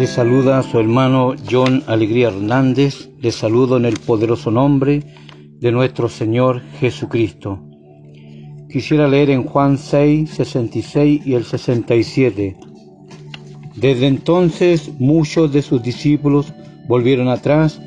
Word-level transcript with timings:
Le 0.00 0.06
saluda 0.06 0.58
a 0.58 0.62
su 0.62 0.80
hermano 0.80 1.34
John 1.50 1.82
Alegría 1.86 2.28
Hernández. 2.28 3.10
Le 3.20 3.30
saludo 3.30 3.76
en 3.76 3.84
el 3.84 3.98
poderoso 3.98 4.50
nombre 4.50 5.02
de 5.60 5.72
nuestro 5.72 6.08
Señor 6.08 6.62
Jesucristo. 6.80 7.58
Quisiera 8.70 9.06
leer 9.06 9.28
en 9.28 9.44
Juan 9.44 9.76
6, 9.76 10.30
66 10.30 11.26
y 11.26 11.34
el 11.34 11.44
67. 11.44 12.56
Desde 13.76 14.06
entonces 14.06 14.90
muchos 14.98 15.52
de 15.52 15.60
sus 15.60 15.82
discípulos 15.82 16.54
volvieron 16.88 17.28
atrás 17.28 17.78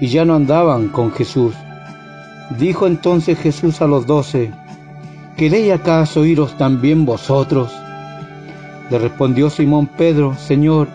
y 0.00 0.06
ya 0.06 0.24
no 0.24 0.36
andaban 0.36 0.88
con 0.88 1.12
Jesús. 1.12 1.52
Dijo 2.58 2.86
entonces 2.86 3.38
Jesús 3.38 3.82
a 3.82 3.86
los 3.86 4.06
doce, 4.06 4.52
¿queréis 5.36 5.70
acaso 5.74 6.24
iros 6.24 6.56
también 6.56 7.04
vosotros? 7.04 7.70
Le 8.90 8.98
respondió 8.98 9.50
Simón 9.50 9.86
Pedro, 9.98 10.34
Señor, 10.38 10.88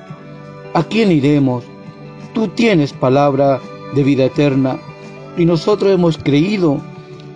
¿a 0.74 0.84
quién 0.84 1.12
iremos? 1.12 1.64
Tú 2.34 2.48
tienes 2.48 2.94
palabra 2.94 3.60
de 3.96 4.04
vida 4.04 4.26
eterna 4.26 4.78
y 5.38 5.46
nosotros 5.46 5.92
hemos 5.92 6.18
creído 6.18 6.82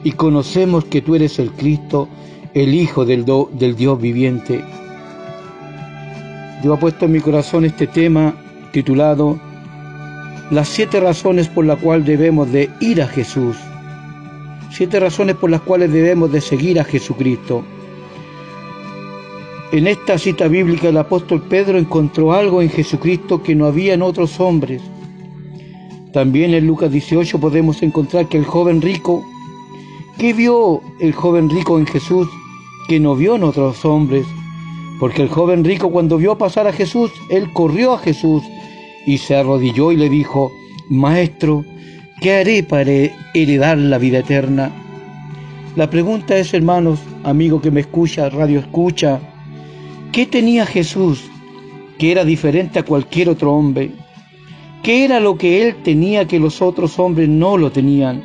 y 0.03 0.11
conocemos 0.11 0.85
que 0.85 1.01
tú 1.01 1.15
eres 1.15 1.39
el 1.39 1.51
Cristo, 1.51 2.07
el 2.53 2.73
Hijo 2.73 3.05
del, 3.05 3.25
Dios 3.75 4.01
viviente. 4.01 4.63
Yo 6.63 6.73
he 6.73 6.77
puesto 6.77 7.05
en 7.05 7.11
mi 7.11 7.19
corazón 7.19 7.65
este 7.65 7.87
tema 7.87 8.33
titulado 8.71 9.39
Las 10.49 10.67
siete 10.67 10.99
razones 10.99 11.47
por 11.47 11.65
las 11.65 11.79
cuales 11.79 12.07
debemos 12.07 12.51
de 12.51 12.69
ir 12.79 13.01
a 13.01 13.07
Jesús. 13.07 13.55
Siete 14.71 14.99
razones 14.99 15.35
por 15.35 15.49
las 15.49 15.61
cuales 15.61 15.91
debemos 15.91 16.31
de 16.31 16.41
seguir 16.41 16.79
a 16.79 16.83
Jesucristo. 16.83 17.63
En 19.71 19.87
esta 19.87 20.17
cita 20.17 20.47
bíblica 20.47 20.89
el 20.89 20.97
apóstol 20.97 21.41
Pedro 21.49 21.77
encontró 21.77 22.33
algo 22.33 22.61
en 22.61 22.69
Jesucristo 22.69 23.43
que 23.43 23.55
no 23.55 23.65
había 23.65 23.93
en 23.93 24.01
otros 24.01 24.39
hombres. 24.39 24.81
También 26.13 26.53
en 26.53 26.65
Lucas 26.65 26.91
18 26.91 27.39
podemos 27.39 27.83
encontrar 27.83 28.27
que 28.29 28.37
el 28.37 28.45
joven 28.45 28.81
rico 28.81 29.23
¿Qué 30.17 30.33
vio 30.33 30.81
el 30.99 31.13
joven 31.13 31.47
rico 31.47 31.77
en 31.77 31.85
Jesús 31.85 32.27
que 32.87 32.99
no 32.99 33.15
vio 33.15 33.35
en 33.35 33.43
otros 33.43 33.85
hombres? 33.85 34.25
Porque 34.99 35.21
el 35.21 35.29
joven 35.29 35.63
rico 35.63 35.91
cuando 35.91 36.17
vio 36.17 36.39
pasar 36.39 36.65
a 36.65 36.73
Jesús, 36.73 37.11
él 37.29 37.53
corrió 37.53 37.93
a 37.93 37.99
Jesús 37.99 38.41
y 39.05 39.19
se 39.19 39.35
arrodilló 39.35 39.91
y 39.91 39.95
le 39.95 40.09
dijo, 40.09 40.51
Maestro, 40.89 41.63
¿qué 42.19 42.37
haré 42.37 42.63
para 42.63 42.91
heredar 43.35 43.77
la 43.77 43.99
vida 43.99 44.19
eterna? 44.19 44.71
La 45.75 45.87
pregunta 45.87 46.35
es, 46.35 46.51
hermanos, 46.55 46.99
amigo 47.23 47.61
que 47.61 47.69
me 47.69 47.81
escucha, 47.81 48.27
radio 48.31 48.59
escucha, 48.59 49.19
¿qué 50.17 50.25
tenía 50.25 50.65
Jesús 50.65 51.29
que 51.99 52.11
era 52.11 52.25
diferente 52.25 52.79
a 52.79 52.83
cualquier 52.83 53.29
otro 53.29 53.53
hombre? 53.53 53.91
¿Qué 54.81 55.05
era 55.05 55.19
lo 55.19 55.37
que 55.37 55.61
él 55.61 55.75
tenía 55.83 56.27
que 56.27 56.39
los 56.39 56.59
otros 56.59 56.97
hombres 56.97 57.29
no 57.29 57.55
lo 57.55 57.71
tenían? 57.71 58.23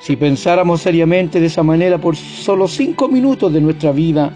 Si 0.00 0.16
pensáramos 0.16 0.80
seriamente 0.80 1.38
de 1.38 1.46
esa 1.46 1.62
manera 1.62 1.98
por 1.98 2.16
solo 2.16 2.66
cinco 2.66 3.06
minutos 3.06 3.52
de 3.52 3.60
nuestra 3.60 3.92
vida, 3.92 4.32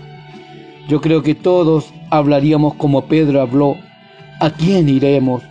yo 0.86 1.00
creo 1.00 1.20
que 1.20 1.34
todos 1.34 1.92
hablaríamos 2.10 2.74
como 2.74 3.06
Pedro 3.06 3.40
habló. 3.40 3.76
¿A 4.38 4.48
quién 4.50 4.88
iremos? 4.88 5.42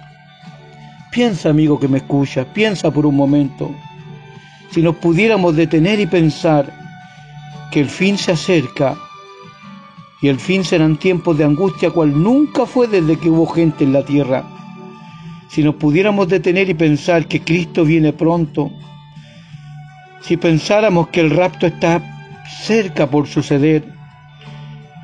Piensa, 1.12 1.50
amigo 1.50 1.78
que 1.78 1.90
me 1.90 1.98
escucha, 1.98 2.46
piensa 2.54 2.90
por 2.90 3.06
un 3.06 3.18
momento. 3.18 3.70
Si 4.72 4.82
nos 4.82 4.96
pudiéramos 4.96 5.58
detener 5.58 6.00
y 6.00 6.08
pensar 6.08 6.72
que 7.70 7.82
el 7.82 7.90
fin 7.90 8.18
se 8.18 8.32
acerca, 8.32 8.96
y 10.26 10.28
el 10.28 10.40
fin 10.40 10.64
serán 10.64 10.98
tiempos 10.98 11.38
de 11.38 11.44
angustia 11.44 11.92
cual 11.92 12.24
nunca 12.24 12.66
fue 12.66 12.88
desde 12.88 13.16
que 13.16 13.30
hubo 13.30 13.46
gente 13.46 13.84
en 13.84 13.94
la 13.94 14.04
tierra. 14.04 14.44
Si 15.50 15.62
nos 15.62 15.76
pudiéramos 15.76 16.28
detener 16.28 16.68
y 16.68 16.74
pensar 16.74 17.28
que 17.28 17.42
Cristo 17.42 17.86
viene 17.86 18.12
pronto, 18.12 18.72
si 20.22 20.36
pensáramos 20.36 21.10
que 21.10 21.22
el 21.22 21.30
rapto 21.30 21.68
está 21.68 22.02
cerca 22.64 23.08
por 23.08 23.28
suceder, 23.28 23.86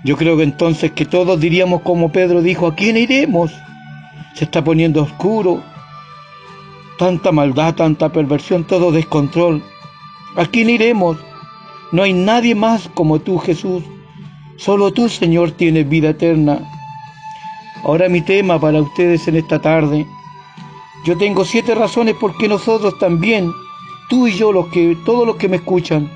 yo 0.03 0.17
creo 0.17 0.37
que 0.37 0.41
entonces 0.41 0.89
que 0.93 1.05
todos 1.05 1.39
diríamos 1.39 1.83
como 1.83 2.11
Pedro 2.11 2.41
dijo, 2.41 2.65
¿a 2.65 2.73
quién 2.73 2.97
iremos? 2.97 3.51
Se 4.33 4.45
está 4.45 4.63
poniendo 4.63 5.03
oscuro, 5.03 5.61
tanta 6.97 7.31
maldad, 7.31 7.75
tanta 7.75 8.11
perversión, 8.11 8.63
todo 8.63 8.91
descontrol. 8.91 9.61
¿A 10.35 10.47
quién 10.47 10.71
iremos? 10.71 11.17
No 11.91 12.01
hay 12.01 12.13
nadie 12.13 12.55
más 12.55 12.89
como 12.95 13.19
tú, 13.19 13.37
Jesús. 13.37 13.83
Solo 14.61 14.93
tú, 14.93 15.09
Señor, 15.09 15.53
tienes 15.53 15.89
vida 15.89 16.09
eterna. 16.09 16.59
Ahora 17.83 18.07
mi 18.09 18.21
tema 18.21 18.61
para 18.61 18.79
ustedes 18.79 19.27
en 19.27 19.37
esta 19.37 19.59
tarde. 19.59 20.05
Yo 21.03 21.17
tengo 21.17 21.43
siete 21.45 21.73
razones 21.73 22.13
por 22.13 22.37
qué 22.37 22.47
nosotros 22.47 22.99
también 22.99 23.51
tú 24.07 24.27
y 24.27 24.33
yo, 24.33 24.51
los 24.51 24.67
que, 24.67 24.95
todos 25.03 25.25
los 25.25 25.37
que 25.37 25.49
me 25.49 25.55
escuchan, 25.55 26.11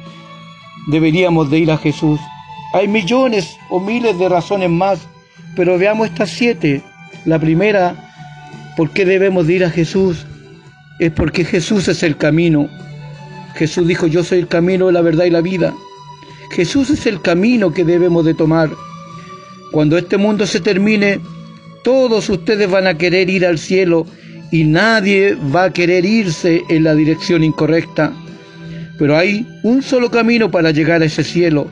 deberíamos 0.86 1.50
de 1.50 1.58
ir 1.58 1.72
a 1.72 1.78
Jesús. 1.80 2.20
Hay 2.74 2.88
millones 2.88 3.58
o 3.72 3.80
miles 3.80 4.20
de 4.20 4.30
razones 4.30 4.70
más, 4.70 5.08
pero 5.56 5.80
veamos 5.80 6.10
estas 6.10 6.30
siete. 6.30 6.84
La 7.26 7.40
primera, 7.40 7.96
¿por 8.78 8.92
qué 8.92 9.06
debemos 9.06 9.48
de 9.48 9.54
ir 9.54 9.66
a 9.66 9.72
Jesús? 9.72 10.24
Es 11.00 11.12
porque 11.12 11.46
Jesús 11.46 11.88
es 11.88 12.04
el 12.04 12.16
camino. 12.16 12.70
Jesús 13.56 13.88
dijo, 13.88 14.06
yo 14.06 14.24
soy 14.24 14.38
el 14.38 14.48
camino, 14.48 14.92
la 14.92 15.02
verdad 15.02 15.26
y 15.26 15.32
la 15.32 15.42
vida. 15.42 15.74
Jesús 16.52 16.90
es 16.90 17.06
el 17.06 17.22
camino 17.22 17.74
que 17.74 17.84
debemos 17.84 18.26
de 18.26 18.34
tomar. 18.34 18.70
Cuando 19.72 19.98
este 19.98 20.18
mundo 20.18 20.46
se 20.46 20.60
termine, 20.60 21.20
todos 21.84 22.30
ustedes 22.30 22.70
van 22.70 22.88
a 22.88 22.98
querer 22.98 23.30
ir 23.30 23.46
al 23.46 23.58
cielo 23.58 24.06
y 24.52 24.64
nadie 24.64 25.36
va 25.36 25.66
a 25.66 25.74
querer 25.74 26.06
irse 26.06 26.64
en 26.70 26.84
la 26.84 26.96
dirección 26.96 27.44
incorrecta. 27.44 28.14
Pero 28.98 29.18
hay 29.18 29.46
un 29.64 29.84
solo 29.84 30.10
camino 30.10 30.50
para 30.50 30.72
llegar 30.72 31.02
a 31.02 31.06
ese 31.06 31.24
cielo. 31.24 31.70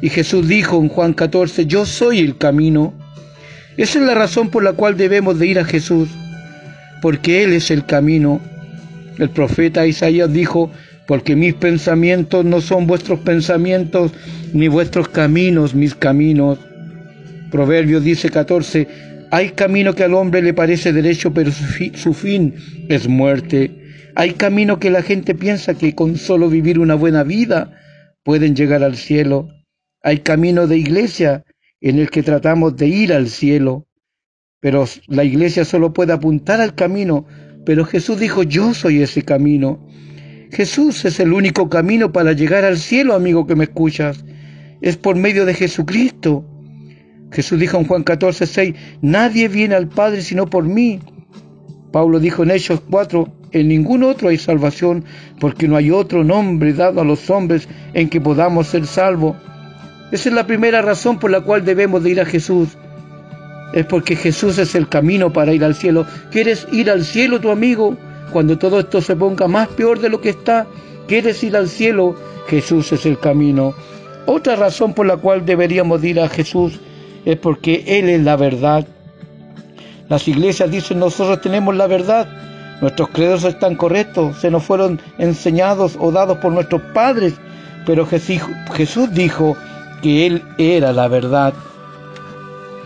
Y 0.00 0.08
Jesús 0.08 0.48
dijo 0.48 0.78
en 0.78 0.88
Juan 0.88 1.12
14, 1.12 1.66
yo 1.66 1.84
soy 1.84 2.20
el 2.20 2.36
camino. 2.36 2.94
Esa 3.76 3.98
es 3.98 4.04
la 4.04 4.14
razón 4.14 4.50
por 4.50 4.62
la 4.62 4.72
cual 4.72 4.96
debemos 4.96 5.38
de 5.38 5.46
ir 5.46 5.58
a 5.58 5.64
Jesús, 5.64 6.08
porque 7.00 7.44
Él 7.44 7.52
es 7.52 7.70
el 7.70 7.86
camino. 7.86 8.40
El 9.18 9.30
profeta 9.30 9.86
Isaías 9.86 10.32
dijo, 10.32 10.70
porque 11.12 11.36
mis 11.36 11.52
pensamientos 11.52 12.42
no 12.42 12.62
son 12.62 12.86
vuestros 12.86 13.20
pensamientos, 13.20 14.12
ni 14.54 14.68
vuestros 14.68 15.10
caminos 15.10 15.74
mis 15.74 15.94
caminos. 15.94 16.58
Proverbios 17.50 18.02
dice 18.02 18.30
14, 18.30 18.88
hay 19.30 19.50
camino 19.50 19.94
que 19.94 20.04
al 20.04 20.14
hombre 20.14 20.40
le 20.40 20.54
parece 20.54 20.90
derecho, 20.90 21.34
pero 21.34 21.52
su, 21.52 22.14
fin 22.14 22.54
es 22.88 23.08
muerte. 23.08 24.08
Hay 24.14 24.32
camino 24.32 24.78
que 24.78 24.88
la 24.88 25.02
gente 25.02 25.34
piensa 25.34 25.74
que 25.74 25.94
con 25.94 26.16
solo 26.16 26.48
vivir 26.48 26.78
una 26.78 26.94
buena 26.94 27.24
vida 27.24 27.78
pueden 28.24 28.56
llegar 28.56 28.82
al 28.82 28.96
cielo. 28.96 29.50
Hay 30.02 30.20
camino 30.20 30.66
de 30.66 30.78
iglesia 30.78 31.44
en 31.82 31.98
el 31.98 32.08
que 32.08 32.22
tratamos 32.22 32.74
de 32.78 32.86
ir 32.86 33.12
al 33.12 33.28
cielo. 33.28 33.86
Pero 34.60 34.86
la 35.08 35.24
iglesia 35.24 35.66
solo 35.66 35.92
puede 35.92 36.14
apuntar 36.14 36.62
al 36.62 36.74
camino. 36.74 37.26
Pero 37.66 37.84
Jesús 37.84 38.18
dijo, 38.18 38.44
yo 38.44 38.72
soy 38.72 39.02
ese 39.02 39.20
camino. 39.20 39.92
Jesús 40.52 41.06
es 41.06 41.18
el 41.18 41.32
único 41.32 41.70
camino 41.70 42.12
para 42.12 42.34
llegar 42.34 42.66
al 42.66 42.76
cielo, 42.76 43.14
amigo 43.14 43.46
que 43.46 43.56
me 43.56 43.64
escuchas. 43.64 44.22
Es 44.82 44.98
por 44.98 45.16
medio 45.16 45.46
de 45.46 45.54
Jesucristo. 45.54 46.44
Jesús 47.30 47.58
dijo 47.58 47.78
en 47.78 47.86
Juan 47.86 48.02
14, 48.02 48.46
6, 48.46 48.74
nadie 49.00 49.48
viene 49.48 49.74
al 49.74 49.88
Padre 49.88 50.20
sino 50.20 50.44
por 50.50 50.64
mí. 50.64 51.00
Pablo 51.90 52.20
dijo 52.20 52.42
en 52.42 52.50
Hechos 52.50 52.82
4, 52.90 53.32
en 53.52 53.68
ningún 53.68 54.02
otro 54.02 54.28
hay 54.28 54.36
salvación, 54.36 55.06
porque 55.40 55.68
no 55.68 55.76
hay 55.76 55.90
otro 55.90 56.22
nombre 56.22 56.74
dado 56.74 57.00
a 57.00 57.04
los 57.04 57.30
hombres 57.30 57.66
en 57.94 58.10
que 58.10 58.20
podamos 58.20 58.66
ser 58.66 58.86
salvos. 58.86 59.38
Esa 60.10 60.28
es 60.28 60.34
la 60.34 60.46
primera 60.46 60.82
razón 60.82 61.18
por 61.18 61.30
la 61.30 61.40
cual 61.40 61.64
debemos 61.64 62.02
de 62.02 62.10
ir 62.10 62.20
a 62.20 62.26
Jesús. 62.26 62.76
Es 63.72 63.86
porque 63.86 64.16
Jesús 64.16 64.58
es 64.58 64.74
el 64.74 64.86
camino 64.90 65.32
para 65.32 65.54
ir 65.54 65.64
al 65.64 65.74
cielo. 65.74 66.06
¿Quieres 66.30 66.66
ir 66.70 66.90
al 66.90 67.06
cielo, 67.06 67.40
tu 67.40 67.50
amigo? 67.50 67.96
Cuando 68.32 68.58
todo 68.58 68.80
esto 68.80 69.00
se 69.00 69.14
ponga 69.14 69.46
más 69.46 69.68
peor 69.68 70.00
de 70.00 70.08
lo 70.08 70.20
que 70.20 70.30
está, 70.30 70.66
¿quieres 71.06 71.42
ir 71.44 71.56
al 71.56 71.68
cielo? 71.68 72.16
Jesús 72.48 72.92
es 72.92 73.06
el 73.06 73.18
camino. 73.18 73.74
Otra 74.26 74.56
razón 74.56 74.94
por 74.94 75.06
la 75.06 75.16
cual 75.16 75.44
deberíamos 75.44 76.02
ir 76.04 76.20
a 76.20 76.28
Jesús 76.28 76.80
es 77.24 77.36
porque 77.36 77.84
Él 77.86 78.08
es 78.08 78.22
la 78.22 78.36
verdad. 78.36 78.86
Las 80.08 80.26
iglesias 80.28 80.70
dicen 80.70 80.98
nosotros 80.98 81.40
tenemos 81.40 81.74
la 81.76 81.86
verdad, 81.86 82.28
nuestros 82.80 83.10
credos 83.10 83.44
están 83.44 83.76
correctos, 83.76 84.36
se 84.38 84.50
nos 84.50 84.64
fueron 84.64 85.00
enseñados 85.18 85.96
o 85.98 86.10
dados 86.10 86.38
por 86.38 86.52
nuestros 86.52 86.82
padres, 86.94 87.34
pero 87.86 88.06
Jesús 88.06 89.12
dijo 89.12 89.56
que 90.02 90.26
Él 90.26 90.42
era 90.58 90.92
la 90.92 91.08
verdad. 91.08 91.54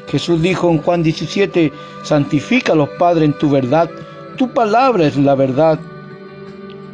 Jesús 0.08 0.40
dijo 0.40 0.70
en 0.70 0.78
Juan 0.82 1.02
17, 1.02 1.72
santifica 2.02 2.72
a 2.72 2.76
los 2.76 2.88
padres 2.90 3.24
en 3.24 3.38
tu 3.38 3.50
verdad, 3.50 3.90
tu 4.36 4.52
palabra 4.52 5.06
es 5.06 5.16
la 5.16 5.34
verdad. 5.34 5.78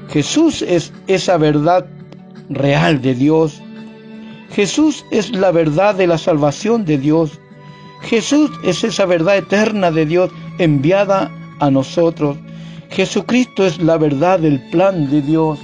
Jesús 0.09 0.63
es 0.63 0.93
esa 1.07 1.37
verdad 1.37 1.87
real 2.49 3.01
de 3.03 3.15
Dios. 3.15 3.61
Jesús 4.51 5.05
es 5.11 5.31
la 5.31 5.51
verdad 5.51 5.95
de 5.95 6.07
la 6.07 6.19
salvación 6.19 6.85
de 6.85 6.99
Dios. 6.99 7.41
Jesús 8.03 8.51
es 8.65 8.85
esa 8.85 9.07
verdad 9.07 9.39
eterna 9.39 9.91
de 9.91 10.07
Dios 10.07 10.31
enviada 10.59 11.31
a 11.61 11.71
nosotros. 11.71 12.37
Jesucristo 12.91 13.65
es 13.65 13.81
la 13.81 13.97
verdad 13.97 14.41
del 14.41 14.61
plan 14.71 15.11
de 15.11 15.23
Dios. 15.23 15.59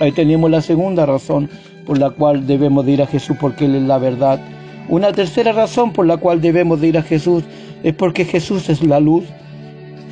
Ahí 0.00 0.12
tenemos 0.12 0.50
la 0.50 0.60
segunda 0.60 1.06
razón 1.06 1.50
por 1.86 1.98
la 1.98 2.10
cual 2.10 2.46
debemos 2.46 2.86
de 2.86 2.92
ir 2.92 3.02
a 3.02 3.06
Jesús, 3.06 3.36
porque 3.40 3.64
Él 3.64 3.74
es 3.74 3.82
la 3.82 3.98
verdad. 3.98 4.40
Una 4.88 5.12
tercera 5.12 5.52
razón 5.52 5.92
por 5.92 6.06
la 6.06 6.16
cual 6.16 6.40
debemos 6.40 6.80
de 6.80 6.88
ir 6.88 6.98
a 6.98 7.02
Jesús 7.02 7.42
es 7.82 7.94
porque 7.94 8.24
Jesús 8.24 8.68
es 8.68 8.82
la 8.82 9.00
luz. 9.00 9.24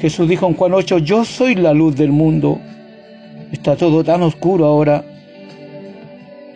Jesús 0.03 0.29
dijo 0.29 0.49
en 0.49 0.55
Juan 0.55 0.75
8, 0.75 0.99
yo 0.99 1.25
soy 1.25 1.55
la 1.55 1.73
luz 1.73 1.95
del 1.95 2.11
mundo. 2.11 2.59
Está 3.53 3.77
todo 3.77 4.03
tan 4.03 4.21
oscuro 4.25 4.67
ahora. 4.67 5.05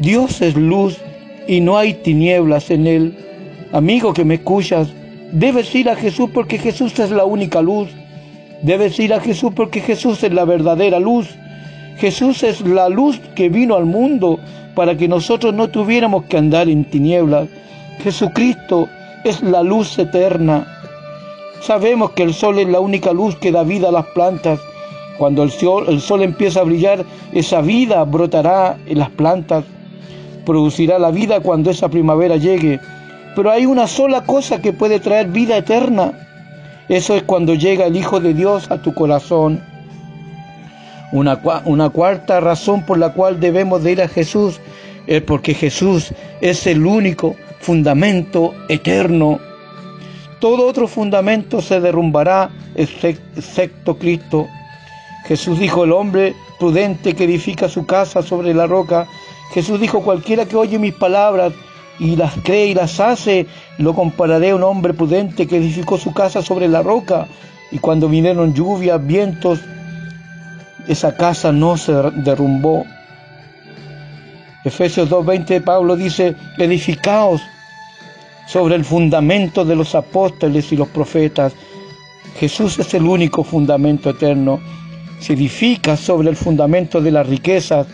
Dios 0.00 0.42
es 0.42 0.56
luz 0.56 0.98
y 1.46 1.60
no 1.60 1.78
hay 1.78 1.94
tinieblas 1.94 2.72
en 2.72 2.88
él. 2.88 3.16
Amigo 3.70 4.12
que 4.12 4.24
me 4.24 4.34
escuchas, 4.34 4.88
debes 5.30 5.72
ir 5.76 5.88
a 5.88 5.94
Jesús 5.94 6.28
porque 6.34 6.58
Jesús 6.58 6.98
es 6.98 7.12
la 7.12 7.24
única 7.24 7.62
luz. 7.62 7.88
Debes 8.62 8.98
ir 8.98 9.14
a 9.14 9.20
Jesús 9.20 9.52
porque 9.54 9.80
Jesús 9.80 10.24
es 10.24 10.32
la 10.32 10.44
verdadera 10.44 10.98
luz. 10.98 11.28
Jesús 11.98 12.42
es 12.42 12.62
la 12.62 12.88
luz 12.88 13.20
que 13.36 13.48
vino 13.48 13.76
al 13.76 13.84
mundo 13.86 14.40
para 14.74 14.96
que 14.96 15.06
nosotros 15.06 15.54
no 15.54 15.68
tuviéramos 15.68 16.24
que 16.24 16.36
andar 16.36 16.68
en 16.68 16.84
tinieblas. 16.84 17.46
Jesucristo 18.02 18.88
es 19.22 19.40
la 19.40 19.62
luz 19.62 19.96
eterna. 20.00 20.75
Sabemos 21.60 22.12
que 22.12 22.22
el 22.22 22.34
sol 22.34 22.58
es 22.58 22.68
la 22.68 22.80
única 22.80 23.12
luz 23.12 23.36
que 23.36 23.52
da 23.52 23.64
vida 23.64 23.88
a 23.88 23.92
las 23.92 24.06
plantas. 24.06 24.60
Cuando 25.18 25.42
el 25.42 25.50
sol, 25.50 26.22
empieza 26.22 26.60
a 26.60 26.64
brillar, 26.64 27.04
esa 27.32 27.60
vida 27.60 28.04
brotará 28.04 28.76
en 28.86 28.98
las 28.98 29.10
plantas 29.10 29.64
producirá 30.46 30.98
la 30.98 31.10
vida 31.10 31.40
cuando 31.40 31.70
esa 31.70 31.90
primavera 31.90 32.36
llegue. 32.36 32.80
Pero 33.34 33.50
hay 33.50 33.66
una 33.66 33.86
sola 33.86 34.24
cosa 34.24 34.62
que 34.62 34.72
puede 34.72 35.00
traer 35.00 35.26
vida 35.28 35.58
eterna. 35.58 36.12
Eso 36.88 37.14
es 37.14 37.24
cuando 37.24 37.52
llega 37.52 37.84
el 37.84 37.96
Hijo 37.96 38.20
de 38.20 38.32
Dios 38.32 38.70
a 38.70 38.80
tu 38.80 38.94
corazón. 38.94 39.60
Una, 41.12 41.38
una, 41.66 41.90
cuarta 41.90 42.40
razón 42.40 42.86
por 42.86 42.98
la 42.98 43.12
cual 43.12 43.38
debemos 43.40 43.82
de 43.82 43.92
ir 43.92 44.02
a 44.02 44.08
Jesús 44.08 44.60
es 45.06 45.22
porque 45.22 45.54
Jesús 45.54 46.14
es 46.40 46.66
el 46.66 46.86
único 46.86 47.36
fundamento 47.60 48.54
eterno. 48.68 49.38
Todo 50.40 50.66
otro 50.66 50.86
fundamento 50.88 51.60
se 51.60 51.80
derrumbará 51.80 52.50
excepto 52.74 53.96
Cristo. 53.96 54.46
Jesús 55.26 55.58
dijo, 55.58 55.84
el 55.84 55.92
hombre 55.92 56.34
prudente 56.58 57.14
que 57.14 57.24
edifica 57.24 57.68
su 57.68 57.86
casa 57.86 58.22
sobre 58.22 58.54
la 58.54 58.66
roca 58.66 59.06
Jesús 59.52 59.80
dijo, 59.80 60.02
cualquiera 60.02 60.46
que 60.46 60.56
oye 60.56 60.78
mis 60.78 60.94
palabras 60.94 61.52
y 61.98 62.16
las 62.16 62.34
cree 62.44 62.66
y 62.66 62.74
las 62.74 63.00
hace, 63.00 63.46
lo 63.78 63.94
compararé 63.94 64.50
a 64.50 64.56
un 64.56 64.62
hombre 64.62 64.92
prudente 64.92 65.46
que 65.46 65.56
edificó 65.56 65.96
su 65.98 66.12
casa 66.12 66.42
sobre 66.42 66.68
la 66.68 66.82
roca. 66.82 67.26
Y 67.70 67.78
cuando 67.78 68.08
vinieron 68.08 68.54
lluvias, 68.54 69.04
vientos, 69.04 69.60
esa 70.86 71.16
casa 71.16 71.52
no 71.52 71.76
se 71.76 71.92
derrumbó. 71.92 72.84
Efesios 74.64 75.08
2.20 75.08 75.62
Pablo 75.62 75.96
dice, 75.96 76.34
edificaos 76.58 77.40
sobre 78.46 78.74
el 78.74 78.84
fundamento 78.84 79.64
de 79.64 79.76
los 79.76 79.94
apóstoles 79.94 80.72
y 80.72 80.76
los 80.76 80.88
profetas. 80.88 81.52
Jesús 82.38 82.78
es 82.78 82.94
el 82.94 83.04
único 83.04 83.42
fundamento 83.44 84.10
eterno. 84.10 84.60
Se 85.20 85.32
edifica 85.32 85.96
sobre 85.96 86.30
el 86.30 86.36
fundamento 86.36 87.00
de 87.00 87.10
las 87.10 87.26
riquezas, 87.26 87.86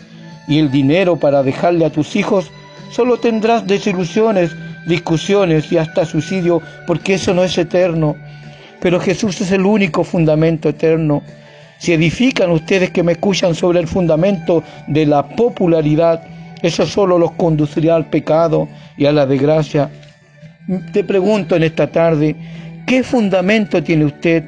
y 0.48 0.58
el 0.58 0.70
dinero 0.70 1.16
para 1.16 1.42
dejarle 1.42 1.84
a 1.84 1.90
tus 1.90 2.16
hijos, 2.16 2.50
solo 2.90 3.16
tendrás 3.16 3.66
desilusiones, 3.66 4.54
discusiones 4.86 5.70
y 5.70 5.78
hasta 5.78 6.04
suicidio, 6.04 6.60
porque 6.86 7.14
eso 7.14 7.32
no 7.34 7.44
es 7.44 7.56
eterno. 7.56 8.16
Pero 8.80 8.98
Jesús 8.98 9.40
es 9.40 9.52
el 9.52 9.64
único 9.64 10.02
fundamento 10.04 10.68
eterno. 10.68 11.22
Si 11.78 11.92
edifican 11.92 12.50
ustedes 12.50 12.90
que 12.90 13.02
me 13.02 13.12
escuchan 13.12 13.54
sobre 13.54 13.80
el 13.80 13.86
fundamento 13.86 14.62
de 14.88 15.06
la 15.06 15.26
popularidad, 15.28 16.22
eso 16.62 16.86
solo 16.86 17.18
los 17.18 17.32
conducirá 17.32 17.96
al 17.96 18.06
pecado 18.06 18.68
y 18.96 19.06
a 19.06 19.12
la 19.12 19.26
desgracia. 19.26 19.90
Te 20.92 21.04
pregunto 21.04 21.56
en 21.56 21.64
esta 21.64 21.86
tarde, 21.90 22.36
¿qué 22.86 23.02
fundamento 23.02 23.82
tiene 23.82 24.04
usted? 24.04 24.44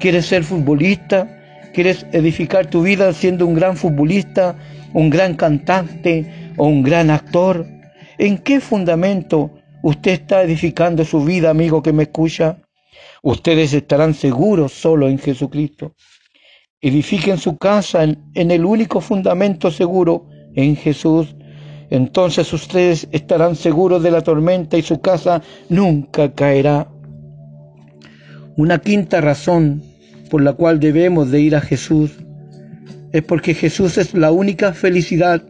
¿Quieres 0.00 0.26
ser 0.26 0.44
futbolista? 0.44 1.28
¿Quieres 1.72 2.06
edificar 2.12 2.66
tu 2.66 2.82
vida 2.82 3.12
siendo 3.12 3.46
un 3.46 3.54
gran 3.54 3.76
futbolista? 3.76 4.56
un 4.96 5.10
gran 5.10 5.34
cantante 5.34 6.52
o 6.56 6.66
un 6.66 6.82
gran 6.82 7.10
actor? 7.10 7.66
¿En 8.18 8.38
qué 8.38 8.60
fundamento 8.60 9.50
usted 9.82 10.12
está 10.12 10.42
edificando 10.42 11.04
su 11.04 11.22
vida, 11.22 11.50
amigo 11.50 11.82
que 11.82 11.92
me 11.92 12.04
escucha? 12.04 12.58
Ustedes 13.22 13.74
estarán 13.74 14.14
seguros 14.14 14.72
solo 14.72 15.08
en 15.08 15.18
Jesucristo. 15.18 15.94
Edifiquen 16.80 17.36
su 17.36 17.58
casa 17.58 18.04
en, 18.04 18.18
en 18.34 18.50
el 18.50 18.64
único 18.64 19.02
fundamento 19.02 19.70
seguro, 19.70 20.28
en 20.54 20.76
Jesús. 20.76 21.36
Entonces 21.90 22.52
ustedes 22.52 23.08
estarán 23.12 23.56
seguros 23.56 24.02
de 24.02 24.10
la 24.10 24.22
tormenta 24.22 24.76
y 24.76 24.82
su 24.82 25.00
casa 25.00 25.42
nunca 25.68 26.32
caerá. 26.32 26.88
Una 28.56 28.78
quinta 28.78 29.20
razón 29.20 29.82
por 30.30 30.42
la 30.42 30.54
cual 30.54 30.80
debemos 30.80 31.30
de 31.30 31.40
ir 31.40 31.54
a 31.54 31.60
Jesús 31.60 32.12
es 33.12 33.22
porque 33.22 33.54
Jesús 33.54 33.98
es 33.98 34.14
la 34.14 34.30
única 34.32 34.72
felicidad. 34.72 35.42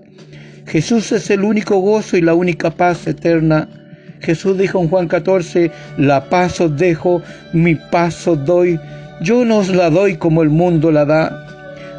Jesús 0.66 1.12
es 1.12 1.30
el 1.30 1.42
único 1.42 1.78
gozo 1.78 2.16
y 2.16 2.20
la 2.20 2.34
única 2.34 2.70
paz 2.70 3.06
eterna. 3.06 3.68
Jesús 4.20 4.58
dijo 4.58 4.80
en 4.80 4.88
Juan 4.88 5.08
14, 5.08 5.70
la 5.98 6.28
paz 6.28 6.60
os 6.60 6.76
dejo, 6.76 7.22
mi 7.52 7.74
paz 7.74 8.26
os 8.26 8.44
doy. 8.44 8.78
Yo 9.22 9.44
no 9.44 9.58
os 9.58 9.68
la 9.68 9.88
doy 9.88 10.16
como 10.16 10.42
el 10.42 10.50
mundo 10.50 10.90
la 10.90 11.04
da. 11.04 11.46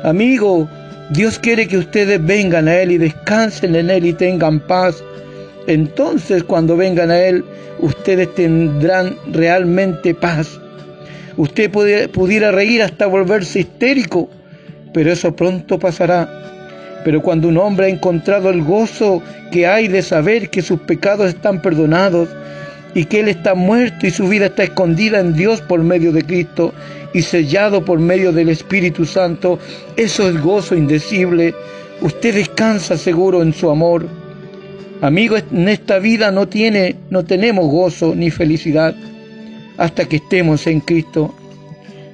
Amigo, 0.04 0.70
Dios 1.10 1.40
quiere 1.40 1.68
que 1.68 1.78
ustedes 1.78 2.24
vengan 2.26 2.68
a 2.68 2.82
Él 2.82 2.92
y 2.92 2.98
descansen 2.98 3.76
en 3.76 3.90
Él 3.90 4.06
y 4.06 4.14
tengan 4.14 4.60
paz. 4.60 5.02
Entonces 5.66 6.44
cuando 6.44 6.76
vengan 6.76 7.12
a 7.12 7.20
Él, 7.20 7.46
ustedes 7.80 8.34
tendrán 8.36 9.16
realmente 9.32 10.14
paz. 10.14 10.60
Usted 11.38 11.72
pudiera 12.12 12.52
reír 12.52 12.82
hasta 12.82 13.06
volverse 13.06 13.60
histérico, 13.60 14.30
pero 14.94 15.12
eso 15.12 15.34
pronto 15.36 15.80
pasará. 15.80 16.30
Pero 17.06 17.22
cuando 17.22 17.48
un 17.48 17.58
hombre 17.58 17.86
ha 17.86 17.90
encontrado 17.90 18.50
el 18.50 18.64
gozo 18.64 19.22
que 19.52 19.66
hay 19.66 19.88
de 19.88 20.02
saber 20.02 20.50
que 20.50 20.62
sus 20.62 20.82
pecados 20.82 21.30
están 21.30 21.62
perdonados 21.62 22.28
y 22.94 23.06
que 23.06 23.22
Él 23.22 23.30
está 23.30 23.56
muerto 23.56 24.08
y 24.08 24.12
su 24.12 24.28
vida 24.28 24.48
está 24.48 24.64
escondida 24.64 25.20
en 25.20 25.34
Dios 25.34 25.62
por 25.62 25.82
medio 25.84 26.12
de 26.12 26.24
Cristo 26.24 26.74
y 27.18 27.22
sellado 27.22 27.84
por 27.84 28.00
medio 28.00 28.32
del 28.32 28.50
Espíritu 28.50 29.06
Santo, 29.06 29.60
eso 29.96 30.30
es 30.30 30.42
gozo 30.42 30.76
indecible. 30.76 31.54
Usted 32.02 32.36
descansa 32.36 32.98
seguro 32.98 33.42
en 33.42 33.54
su 33.54 33.70
amor. 33.70 34.08
Amigo, 35.02 35.36
en 35.38 35.68
esta 35.68 36.00
vida 36.00 36.32
no 36.32 36.48
tiene, 36.48 36.96
no 37.10 37.26
tenemos 37.26 37.70
gozo 37.72 38.14
ni 38.16 38.30
felicidad 38.30 38.96
hasta 39.78 40.06
que 40.06 40.18
estemos 40.18 40.68
en 40.68 40.80
Cristo. 40.80 41.34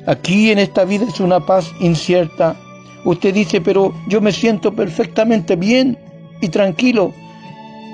Aquí 0.05 0.51
en 0.51 0.60
esta 0.60 0.86
vida 0.86 1.05
es 1.07 1.19
una 1.19 1.45
paz 1.45 1.72
incierta, 1.79 2.55
Usted 3.05 3.33
dice, 3.33 3.60
pero 3.60 3.93
yo 4.07 4.22
me 4.22 4.31
siento 4.31 4.74
perfectamente 4.74 5.55
bien 5.55 5.98
y 6.39 6.48
tranquilo. 6.48 7.13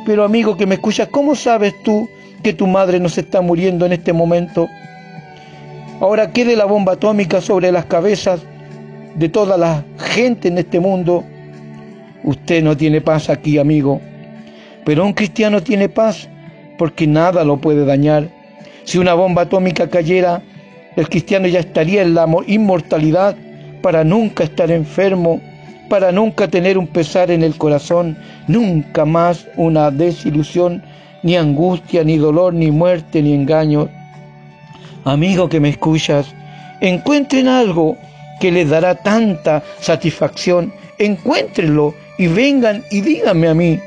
Pero 0.05 0.23
amigo 0.23 0.55
que 0.55 0.67
me 0.67 0.75
escucha, 0.75 1.07
¿cómo 1.07 1.35
sabes 1.35 1.73
tú 1.83 2.07
que 2.43 2.53
tu 2.53 2.67
madre 2.67 2.99
no 2.99 3.09
se 3.09 3.21
está 3.21 3.41
muriendo 3.41 3.85
en 3.85 3.93
este 3.93 4.13
momento? 4.13 4.67
Ahora 6.01 6.31
quede 6.31 6.55
la 6.55 6.63
bomba 6.63 6.93
atómica 6.93 7.41
sobre 7.41 7.73
las 7.73 7.85
cabezas 7.85 8.39
de 9.15 9.27
toda 9.27 9.57
la 9.57 9.83
gente 9.97 10.47
en 10.47 10.57
este 10.57 10.79
mundo. 10.79 11.25
Usted 12.23 12.63
no 12.63 12.77
tiene 12.77 13.01
paz 13.01 13.29
aquí, 13.29 13.57
amigo. 13.57 13.99
Pero 14.85 15.05
un 15.05 15.11
cristiano 15.11 15.61
tiene 15.61 15.89
paz 15.89 16.29
porque 16.77 17.05
nada 17.05 17.43
lo 17.43 17.57
puede 17.57 17.85
dañar. 17.85 18.29
Si 18.85 18.97
una 18.97 19.13
bomba 19.13 19.41
atómica 19.41 19.89
cayera, 19.89 20.41
el 20.95 21.09
cristiano 21.09 21.47
ya 21.47 21.59
estaría 21.59 22.01
en 22.01 22.13
la 22.13 22.25
inmortalidad 22.47 23.35
para 23.81 24.05
nunca 24.05 24.45
estar 24.45 24.71
enfermo, 24.71 25.41
para 25.89 26.13
nunca 26.13 26.47
tener 26.47 26.77
un 26.77 26.87
pesar 26.87 27.29
en 27.29 27.43
el 27.43 27.57
corazón, 27.57 28.17
nunca 28.47 29.03
más 29.03 29.45
una 29.57 29.91
desilusión, 29.91 30.81
ni 31.23 31.35
angustia, 31.35 32.05
ni 32.05 32.17
dolor, 32.17 32.53
ni 32.53 32.71
muerte, 32.71 33.21
ni 33.21 33.33
engaño. 33.33 33.89
Amigo 35.05 35.49
que 35.49 35.59
me 35.59 35.69
escuchas, 35.69 36.33
encuentren 36.81 37.47
algo 37.47 37.97
que 38.39 38.51
les 38.51 38.69
dará 38.69 38.95
tanta 38.95 39.63
satisfacción, 39.79 40.73
encuéntrenlo 40.97 41.93
y 42.17 42.27
vengan 42.27 42.83
y 42.91 43.01
díganme 43.01 43.47
a 43.47 43.53
mí. 43.53 43.79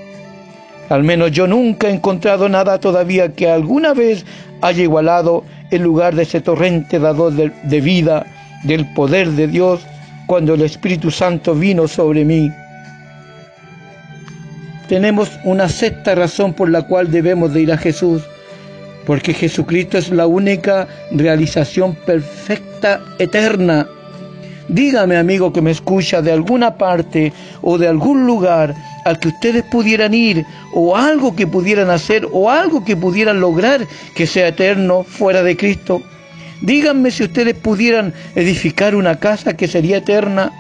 Al 0.89 1.05
menos 1.05 1.31
yo 1.33 1.47
nunca 1.47 1.89
he 1.89 1.95
encontrado 1.95 2.49
nada 2.49 2.79
todavía 2.79 3.33
que 3.33 3.49
alguna 3.49 3.95
vez 3.95 4.25
haya 4.61 4.83
igualado 4.83 5.45
el 5.71 5.83
lugar 5.83 6.15
de 6.15 6.25
ese 6.25 6.41
torrente 6.41 6.99
dador 6.99 7.33
de, 7.33 7.51
de 7.63 7.81
vida 7.81 8.27
del 8.65 8.87
poder 8.93 9.31
de 9.31 9.49
Dios 9.49 9.81
cuando 10.27 10.55
el 10.55 10.63
Espíritu 10.63 11.11
Santo 11.11 11.55
vino 11.55 11.89
sobre 11.89 12.25
mí. 12.25 12.51
Tenemos 14.89 15.31
una 15.45 15.69
sexta 15.69 16.15
razón 16.15 16.53
por 16.53 16.69
la 16.69 16.83
cual 16.83 17.11
debemos 17.11 17.53
de 17.55 17.63
ir 17.63 17.73
a 17.73 17.79
Jesús. 17.79 18.23
Porque 19.07 19.35
Jesucristo 19.35 19.99
es 19.99 20.11
la 20.11 20.27
única 20.27 20.87
realización 21.11 21.95
perfecta, 21.95 23.01
eterna. 23.19 23.87
Dígame, 24.69 25.17
amigo 25.17 25.53
que 25.53 25.61
me 25.61 25.71
escucha, 25.71 26.23
de 26.23 26.33
alguna 26.33 26.77
parte 26.77 27.33
o 27.61 27.79
de 27.79 27.89
algún 27.89 28.27
lugar 28.27 28.75
al 29.05 29.19
que 29.19 29.29
ustedes 29.29 29.65
pudieran 29.65 30.15
ir, 30.15 30.47
o 30.73 30.97
algo 30.97 31.35
que 31.35 31.47
pudieran 31.47 31.91
hacer, 31.91 32.27
o 32.33 32.51
algo 32.51 32.85
que 32.85 32.97
pudieran 32.97 33.41
lograr 33.41 33.87
que 34.15 34.27
sea 34.27 34.49
eterno 34.49 35.05
fuera 35.05 35.43
de 35.43 35.57
Cristo. 35.57 36.03
Díganme 36.63 37.11
si 37.11 37.25
ustedes 37.25 37.55
pudieran 37.55 38.15
edificar 38.37 38.95
una 38.95 39.19
casa 39.19 39.57
que 39.57 39.67
sería 39.67 39.99
eterna. 39.99 40.53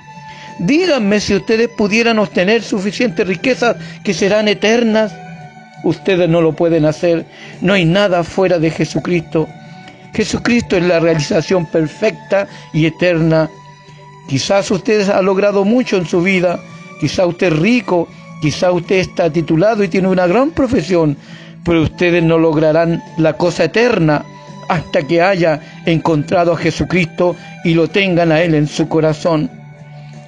Díganme 0.58 1.20
si 1.20 1.34
ustedes 1.34 1.68
pudieran 1.68 2.18
obtener 2.18 2.62
suficientes 2.62 3.26
riquezas 3.26 3.76
que 4.02 4.12
serán 4.12 4.48
eternas. 4.48 5.14
Ustedes 5.84 6.28
no 6.28 6.40
lo 6.40 6.52
pueden 6.52 6.84
hacer. 6.84 7.24
No 7.62 7.74
hay 7.74 7.84
nada 7.84 8.24
fuera 8.24 8.58
de 8.58 8.70
Jesucristo. 8.70 9.48
Jesucristo 10.12 10.76
es 10.76 10.82
la 10.82 10.98
realización 10.98 11.64
perfecta 11.64 12.48
y 12.72 12.86
eterna. 12.86 13.48
Quizás 14.28 14.70
usted 14.70 15.08
ha 15.08 15.22
logrado 15.22 15.64
mucho 15.64 15.96
en 15.96 16.06
su 16.06 16.22
vida. 16.22 16.58
Quizás 17.00 17.26
usted 17.26 17.52
es 17.52 17.58
rico. 17.60 18.08
Quizás 18.42 18.72
usted 18.72 18.96
está 18.96 19.30
titulado 19.30 19.84
y 19.84 19.88
tiene 19.88 20.08
una 20.08 20.26
gran 20.26 20.50
profesión. 20.50 21.16
Pero 21.64 21.82
ustedes 21.82 22.22
no 22.22 22.36
lograrán 22.36 23.00
la 23.16 23.34
cosa 23.34 23.64
eterna 23.64 24.24
hasta 24.68 25.06
que 25.06 25.22
haya 25.22 25.60
encontrado 25.86 26.52
a 26.52 26.56
Jesucristo 26.56 27.36
y 27.62 27.74
lo 27.74 27.86
tengan 27.86 28.32
a 28.32 28.42
Él 28.42 28.56
en 28.56 28.66
su 28.66 28.88
corazón. 28.88 29.48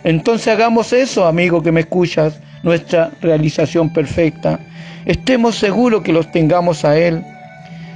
Entonces 0.05 0.49
hagamos 0.49 0.93
eso, 0.93 1.27
amigo 1.27 1.63
que 1.63 1.73
me 1.73 1.81
escuchas, 1.81 2.39
nuestra 2.65 3.13
realización 3.21 3.93
perfecta. 3.93 4.59
Estemos 5.05 5.55
seguros 5.57 6.03
que 6.03 6.13
los 6.13 6.33
tengamos 6.33 6.85
a 6.85 6.99
Él. 6.99 7.23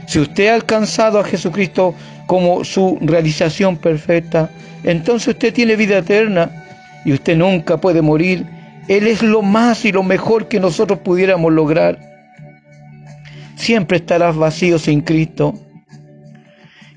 Si 0.06 0.20
usted 0.20 0.48
ha 0.48 0.54
alcanzado 0.54 1.18
a 1.18 1.25
Jesucristo 1.25 1.94
como 2.26 2.62
su 2.64 2.98
realización 3.00 3.78
perfecta, 3.78 4.50
entonces 4.84 5.28
usted 5.28 5.52
tiene 5.52 5.75
vida 5.75 5.98
eterna 5.98 6.64
y 7.04 7.12
usted 7.12 7.37
nunca 7.37 7.78
puede 7.78 8.02
morir. 8.02 8.46
Él 8.88 9.06
es 9.06 9.22
lo 9.22 9.42
más 9.42 9.84
y 9.84 9.92
lo 9.92 10.02
mejor 10.02 10.48
que 10.48 10.60
nosotros 10.60 11.00
pudiéramos 11.00 11.52
lograr. 11.52 11.98
Siempre 13.56 13.98
estarás 13.98 14.37
vacío 14.37 14.78
sin 14.78 15.00
Cristo. 15.00 15.54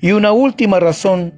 Y 0.00 0.12
una 0.12 0.32
última 0.32 0.78
razón 0.78 1.34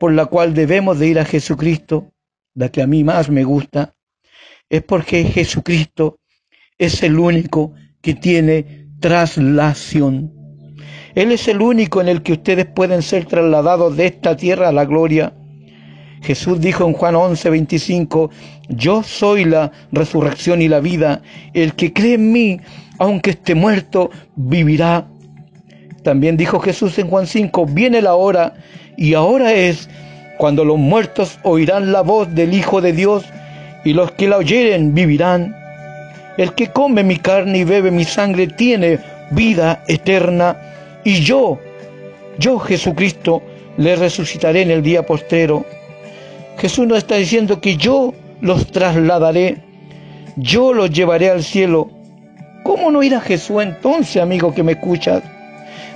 por 0.00 0.12
la 0.12 0.26
cual 0.26 0.52
debemos 0.52 0.98
de 0.98 1.06
ir 1.08 1.18
a 1.20 1.24
Jesucristo, 1.24 2.12
la 2.54 2.70
que 2.70 2.82
a 2.82 2.86
mí 2.86 3.04
más 3.04 3.30
me 3.30 3.44
gusta, 3.44 3.94
es 4.72 4.82
porque 4.82 5.24
Jesucristo 5.24 6.18
es 6.78 7.02
el 7.02 7.18
único 7.18 7.74
que 8.00 8.14
tiene 8.14 8.88
traslación. 9.00 10.32
Él 11.14 11.30
es 11.30 11.46
el 11.46 11.60
único 11.60 12.00
en 12.00 12.08
el 12.08 12.22
que 12.22 12.32
ustedes 12.32 12.64
pueden 12.64 13.02
ser 13.02 13.26
trasladados 13.26 13.94
de 13.98 14.06
esta 14.06 14.34
tierra 14.34 14.70
a 14.70 14.72
la 14.72 14.86
gloria. 14.86 15.34
Jesús 16.22 16.58
dijo 16.58 16.86
en 16.86 16.94
Juan 16.94 17.16
11, 17.16 17.50
25, 17.50 18.30
yo 18.70 19.02
soy 19.02 19.44
la 19.44 19.70
resurrección 19.92 20.62
y 20.62 20.68
la 20.68 20.80
vida. 20.80 21.20
El 21.52 21.74
que 21.74 21.92
cree 21.92 22.14
en 22.14 22.32
mí, 22.32 22.58
aunque 22.98 23.32
esté 23.32 23.54
muerto, 23.54 24.08
vivirá. 24.36 25.06
También 26.02 26.38
dijo 26.38 26.60
Jesús 26.60 26.98
en 26.98 27.08
Juan 27.08 27.26
5, 27.26 27.66
viene 27.66 28.00
la 28.00 28.14
hora 28.14 28.54
y 28.96 29.12
ahora 29.12 29.52
es 29.52 29.90
cuando 30.38 30.64
los 30.64 30.78
muertos 30.78 31.38
oirán 31.42 31.92
la 31.92 32.00
voz 32.00 32.34
del 32.34 32.54
Hijo 32.54 32.80
de 32.80 32.94
Dios 32.94 33.26
y 33.84 33.92
los 33.92 34.12
que 34.12 34.28
la 34.28 34.38
oyeren 34.38 34.94
vivirán. 34.94 35.56
El 36.36 36.54
que 36.54 36.68
come 36.68 37.02
mi 37.02 37.16
carne 37.16 37.58
y 37.58 37.64
bebe 37.64 37.90
mi 37.90 38.04
sangre 38.04 38.46
tiene 38.46 38.98
vida 39.30 39.82
eterna 39.88 40.56
y 41.04 41.20
yo, 41.20 41.58
yo 42.38 42.58
Jesucristo, 42.58 43.42
le 43.76 43.96
resucitaré 43.96 44.62
en 44.62 44.70
el 44.70 44.82
día 44.82 45.04
postrero. 45.04 45.64
Jesús 46.58 46.86
nos 46.86 46.98
está 46.98 47.16
diciendo 47.16 47.60
que 47.60 47.76
yo 47.76 48.14
los 48.40 48.66
trasladaré, 48.70 49.58
yo 50.36 50.72
los 50.72 50.90
llevaré 50.90 51.30
al 51.30 51.42
cielo. 51.42 51.90
¿Cómo 52.62 52.90
no 52.90 53.02
ir 53.02 53.14
a 53.14 53.20
Jesús 53.20 53.62
entonces, 53.62 54.22
amigo 54.22 54.54
que 54.54 54.62
me 54.62 54.72
escuchas? 54.72 55.22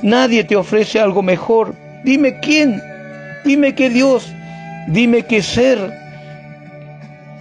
Nadie 0.02 0.45
te 0.45 0.57
ofrece 0.57 0.99
algo 0.99 1.23
mejor. 1.23 1.75
Dime 2.05 2.40
quién. 2.40 2.83
Dime 3.45 3.75
que 3.75 3.88
Dios. 3.88 4.26
Dime 4.88 5.23
qué 5.23 5.43
ser 5.43 6.06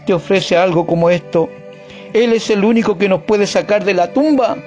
te 0.05 0.13
ofrece 0.13 0.57
algo 0.57 0.85
como 0.85 1.09
esto. 1.09 1.49
Él 2.13 2.33
es 2.33 2.49
el 2.49 2.63
único 2.63 2.97
que 2.97 3.09
nos 3.09 3.23
puede 3.23 3.47
sacar 3.47 3.83
de 3.83 3.93
la 3.93 4.13
tumba. 4.13 4.57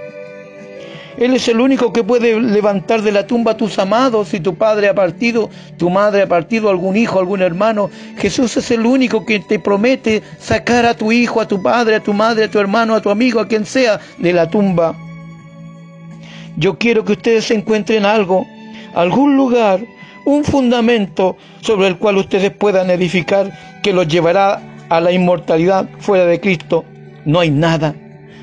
Él 1.17 1.35
es 1.35 1.49
el 1.49 1.61
único 1.61 1.93
que 1.93 2.05
puede 2.05 2.39
levantar 2.41 3.03
de 3.03 3.11
la 3.11 3.27
tumba 3.27 3.53
a 3.53 3.57
tus 3.57 3.79
amados. 3.79 4.29
Si 4.29 4.39
tu 4.39 4.55
padre 4.55 4.89
ha 4.89 4.95
partido, 4.95 5.51
tu 5.77 5.91
madre 5.91 6.23
ha 6.23 6.29
partido, 6.29 6.71
algún 6.71 6.97
hijo, 6.97 7.19
algún 7.19 7.43
hermano. 7.43 7.91
Jesús 8.19 8.57
es 8.57 8.71
el 8.71 8.87
único 8.87 9.27
que 9.27 9.41
te 9.41 9.59
promete 9.59 10.23
sacar 10.39 10.87
a 10.87 10.95
tu 10.95 11.11
hijo, 11.11 11.41
a 11.41 11.49
tu 11.49 11.61
padre, 11.61 11.97
a 11.97 12.03
tu 12.03 12.13
madre, 12.13 12.45
a 12.45 12.51
tu 12.51 12.61
hermano, 12.61 12.95
a 12.95 13.01
tu 13.01 13.11
amigo, 13.11 13.41
a 13.41 13.49
quien 13.49 13.65
sea, 13.65 13.99
de 14.19 14.33
la 14.33 14.49
tumba. 14.49 14.95
Yo 16.57 16.79
quiero 16.79 17.05
que 17.05 17.13
ustedes 17.13 17.51
encuentren 17.51 18.05
algo, 18.05 18.47
algún 18.95 19.37
lugar, 19.37 19.81
un 20.25 20.45
fundamento 20.45 21.37
sobre 21.63 21.89
el 21.89 21.97
cual 21.99 22.19
ustedes 22.19 22.51
puedan 22.51 22.91
edificar 22.91 23.51
que 23.83 23.93
los 23.93 24.07
llevará 24.07 24.61
a 24.89 25.01
la 25.01 25.13
inmortalidad 25.13 25.89
fuera 25.99 26.27
de 26.27 26.41
Cristo. 26.41 26.85
No 27.25 27.41
hay 27.41 27.51
nada. 27.51 27.95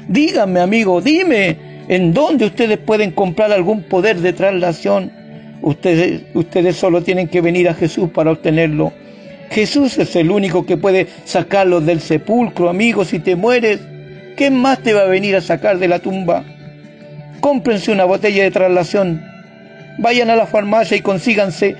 Díganme, 0.07 0.59
amigo, 0.59 1.01
dime 1.01 1.57
en 1.87 2.13
dónde 2.13 2.45
ustedes 2.45 2.77
pueden 2.77 3.11
comprar 3.11 3.51
algún 3.51 3.83
poder 3.83 4.17
de 4.17 4.33
traslación. 4.33 5.11
Ustedes, 5.61 6.23
ustedes 6.33 6.75
solo 6.75 7.01
tienen 7.01 7.27
que 7.27 7.41
venir 7.41 7.69
a 7.69 7.73
Jesús 7.73 8.09
para 8.11 8.31
obtenerlo. 8.31 8.93
Jesús 9.49 9.97
es 9.97 10.15
el 10.15 10.31
único 10.31 10.65
que 10.65 10.77
puede 10.77 11.07
sacarlos 11.23 11.85
del 11.85 12.01
sepulcro, 12.01 12.69
amigo. 12.69 13.05
Si 13.05 13.19
te 13.19 13.35
mueres, 13.35 13.79
¿qué 14.35 14.51
más 14.51 14.79
te 14.79 14.93
va 14.93 15.01
a 15.01 15.07
venir 15.07 15.35
a 15.35 15.41
sacar 15.41 15.79
de 15.79 15.87
la 15.87 15.99
tumba? 15.99 16.43
cómprense 17.45 17.91
una 17.91 18.05
botella 18.05 18.41
de 18.41 18.49
traslación, 18.49 19.23
vayan 19.99 20.31
a 20.31 20.35
la 20.35 20.47
farmacia 20.47 20.97
y 20.97 21.01
consíganse 21.01 21.75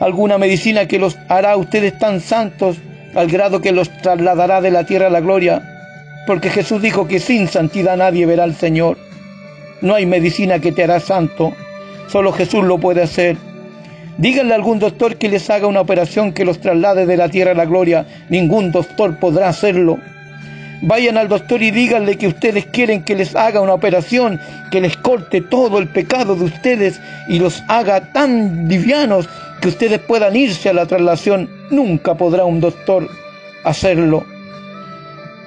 alguna 0.00 0.38
medicina 0.38 0.88
que 0.88 0.98
los 0.98 1.18
hará 1.28 1.54
ustedes 1.58 1.98
tan 1.98 2.20
santos 2.22 2.78
al 3.14 3.28
grado 3.28 3.60
que 3.60 3.72
los 3.72 3.90
trasladará 3.98 4.60
de 4.60 4.70
la 4.70 4.84
tierra 4.84 5.06
a 5.06 5.10
la 5.10 5.20
gloria, 5.20 5.62
porque 6.26 6.50
Jesús 6.50 6.80
dijo 6.80 7.06
que 7.06 7.20
sin 7.20 7.48
santidad 7.48 7.96
nadie 7.96 8.26
verá 8.26 8.44
al 8.44 8.54
Señor. 8.54 8.96
No 9.80 9.94
hay 9.94 10.06
medicina 10.06 10.60
que 10.60 10.72
te 10.72 10.84
hará 10.84 11.00
santo, 11.00 11.52
solo 12.08 12.32
Jesús 12.32 12.64
lo 12.64 12.78
puede 12.78 13.02
hacer. 13.02 13.36
Díganle 14.18 14.52
a 14.52 14.56
algún 14.56 14.78
doctor 14.78 15.16
que 15.16 15.28
les 15.28 15.48
haga 15.50 15.66
una 15.66 15.80
operación 15.80 16.32
que 16.32 16.44
los 16.44 16.60
traslade 16.60 17.06
de 17.06 17.16
la 17.16 17.28
tierra 17.28 17.52
a 17.52 17.54
la 17.54 17.64
gloria, 17.64 18.06
ningún 18.28 18.70
doctor 18.70 19.18
podrá 19.18 19.48
hacerlo. 19.48 19.98
Vayan 20.82 21.16
al 21.16 21.28
doctor 21.28 21.62
y 21.62 21.70
díganle 21.70 22.18
que 22.18 22.26
ustedes 22.26 22.66
quieren 22.66 23.04
que 23.04 23.14
les 23.14 23.36
haga 23.36 23.60
una 23.60 23.72
operación, 23.72 24.40
que 24.70 24.80
les 24.80 24.96
corte 24.96 25.40
todo 25.40 25.78
el 25.78 25.88
pecado 25.88 26.34
de 26.34 26.44
ustedes 26.44 27.00
y 27.28 27.38
los 27.38 27.62
haga 27.68 28.12
tan 28.12 28.68
livianos 28.68 29.28
que 29.62 29.68
ustedes 29.68 30.00
puedan 30.00 30.34
irse 30.34 30.68
a 30.68 30.72
la 30.72 30.86
traslación. 30.86 31.48
Nunca 31.70 32.16
podrá 32.16 32.44
un 32.44 32.60
doctor 32.60 33.08
hacerlo. 33.62 34.24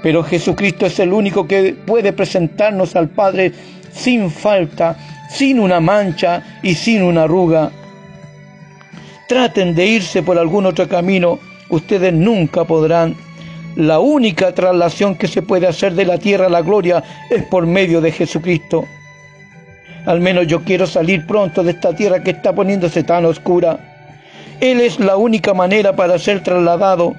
Pero 0.01 0.23
Jesucristo 0.23 0.85
es 0.85 0.97
el 0.99 1.11
único 1.11 1.45
que 1.45 1.73
puede 1.73 2.13
presentarnos 2.13 2.95
al 2.95 3.09
Padre 3.09 3.51
sin 3.91 4.31
falta, 4.31 4.95
sin 5.29 5.59
una 5.59 5.81
mancha 5.81 6.59
y 6.63 6.75
sin 6.75 7.03
una 7.03 7.23
arruga. 7.23 7.71
Traten 9.27 9.75
de 9.75 9.85
irse 9.85 10.23
por 10.23 10.37
algún 10.37 10.65
otro 10.65 10.87
camino, 10.87 11.37
ustedes 11.69 12.13
nunca 12.13 12.63
podrán 12.63 13.17
la 13.75 13.99
única 13.99 14.53
traslación 14.53 15.15
que 15.15 15.27
se 15.27 15.41
puede 15.41 15.67
hacer 15.67 15.93
de 15.95 16.05
la 16.05 16.17
tierra 16.17 16.45
a 16.45 16.49
la 16.49 16.61
gloria 16.61 17.03
es 17.29 17.43
por 17.43 17.67
medio 17.67 17.99
de 17.99 18.13
Jesucristo. 18.13 18.85
Al 20.05 20.21
menos 20.21 20.47
yo 20.47 20.63
quiero 20.63 20.87
salir 20.87 21.27
pronto 21.27 21.61
de 21.63 21.71
esta 21.71 21.93
tierra 21.93 22.23
que 22.23 22.31
está 22.31 22.55
poniéndose 22.55 23.03
tan 23.03 23.25
oscura. 23.25 23.94
Él 24.61 24.81
es 24.81 24.99
la 24.99 25.17
única 25.17 25.53
manera 25.53 25.95
para 25.95 26.17
ser 26.17 26.43
trasladado. 26.43 27.13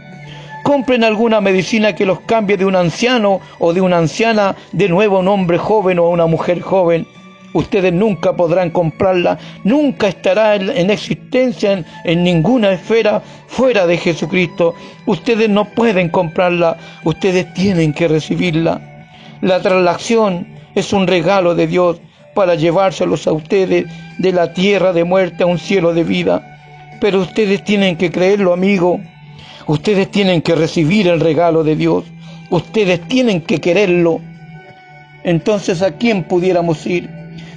Compren 0.62 1.04
alguna 1.04 1.40
medicina 1.40 1.94
que 1.94 2.06
los 2.06 2.20
cambie 2.20 2.56
de 2.56 2.64
un 2.64 2.74
anciano 2.74 3.40
o 3.58 3.72
de 3.72 3.80
una 3.80 3.98
anciana 3.98 4.56
de 4.72 4.88
nuevo 4.88 5.16
a 5.16 5.20
un 5.20 5.28
hombre 5.28 5.58
joven 5.58 5.98
o 5.98 6.06
a 6.06 6.10
una 6.10 6.26
mujer 6.26 6.60
joven. 6.60 7.06
Ustedes 7.52 7.92
nunca 7.92 8.34
podrán 8.34 8.70
comprarla, 8.70 9.38
nunca 9.64 10.08
estará 10.08 10.56
en, 10.56 10.90
existencia 10.90 11.84
en, 12.04 12.24
ninguna 12.24 12.72
esfera 12.72 13.22
fuera 13.46 13.86
de 13.86 13.96
Jesucristo. 13.96 14.74
Ustedes 15.06 15.48
no 15.48 15.66
pueden 15.66 16.08
comprarla, 16.08 16.76
ustedes 17.04 17.54
tienen 17.54 17.94
que 17.94 18.08
recibirla. 18.08 19.08
La 19.40 19.60
traslación 19.62 20.48
es 20.74 20.92
un 20.92 21.06
regalo 21.06 21.54
de 21.54 21.66
Dios 21.66 22.00
para 22.34 22.56
llevárselos 22.56 23.26
a 23.26 23.32
ustedes 23.32 23.86
de 24.18 24.32
la 24.32 24.52
tierra 24.52 24.92
de 24.92 25.04
muerte 25.04 25.44
a 25.44 25.46
un 25.46 25.58
cielo 25.58 25.94
de 25.94 26.04
vida. 26.04 26.55
Pero 27.00 27.20
ustedes 27.20 27.64
tienen 27.64 27.96
que 27.96 28.10
creerlo, 28.10 28.52
amigo. 28.52 29.00
Ustedes 29.66 30.10
tienen 30.10 30.42
que 30.42 30.54
recibir 30.54 31.08
el 31.08 31.20
regalo 31.20 31.64
de 31.64 31.76
Dios. 31.76 32.04
Ustedes 32.50 33.00
tienen 33.08 33.40
que 33.40 33.60
quererlo. 33.60 34.20
Entonces, 35.24 35.82
¿a 35.82 35.96
quién 35.96 36.24
pudiéramos 36.24 36.86
ir? 36.86 37.10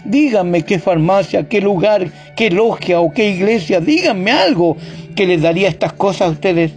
díganme 0.09 0.63
qué 0.63 0.79
farmacia, 0.79 1.47
qué 1.47 1.61
lugar, 1.61 2.11
qué 2.35 2.49
logia 2.49 2.99
o 2.99 3.11
qué 3.11 3.29
iglesia, 3.29 3.79
díganme 3.79 4.31
algo 4.31 4.77
que 5.15 5.27
les 5.27 5.41
daría 5.41 5.69
estas 5.69 5.93
cosas 5.93 6.21
a 6.21 6.31
ustedes. 6.31 6.73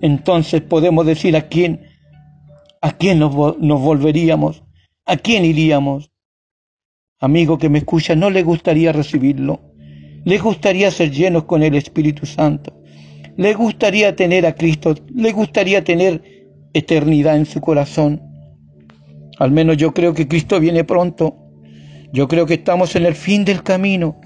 Entonces 0.00 0.62
podemos 0.62 1.06
decir 1.06 1.36
a 1.36 1.42
quién, 1.42 1.86
a 2.80 2.92
quién 2.92 3.18
nos, 3.18 3.58
nos 3.58 3.80
volveríamos, 3.80 4.62
a 5.04 5.16
quién 5.16 5.44
iríamos. 5.44 6.10
Amigo 7.18 7.56
que 7.58 7.68
me 7.70 7.78
escucha, 7.78 8.14
¿no 8.14 8.30
le 8.30 8.42
gustaría 8.42 8.92
recibirlo? 8.92 9.60
¿Le 10.26 10.38
gustaría 10.38 10.90
ser 10.90 11.12
llenos 11.12 11.44
con 11.44 11.62
el 11.62 11.76
Espíritu 11.76 12.26
Santo? 12.26 12.76
¿Le 13.36 13.54
gustaría 13.54 14.16
tener 14.16 14.44
a 14.44 14.56
Cristo? 14.56 14.92
¿Le 15.14 15.30
gustaría 15.30 15.84
tener 15.84 16.20
eternidad 16.74 17.36
en 17.36 17.46
su 17.46 17.60
corazón? 17.60 18.20
Al 19.38 19.52
menos 19.52 19.76
yo 19.76 19.94
creo 19.94 20.14
que 20.14 20.26
Cristo 20.26 20.58
viene 20.58 20.82
pronto. 20.82 21.36
Yo 22.12 22.26
creo 22.26 22.44
que 22.44 22.54
estamos 22.54 22.96
en 22.96 23.06
el 23.06 23.14
fin 23.14 23.44
del 23.44 23.62
camino. 23.62 24.20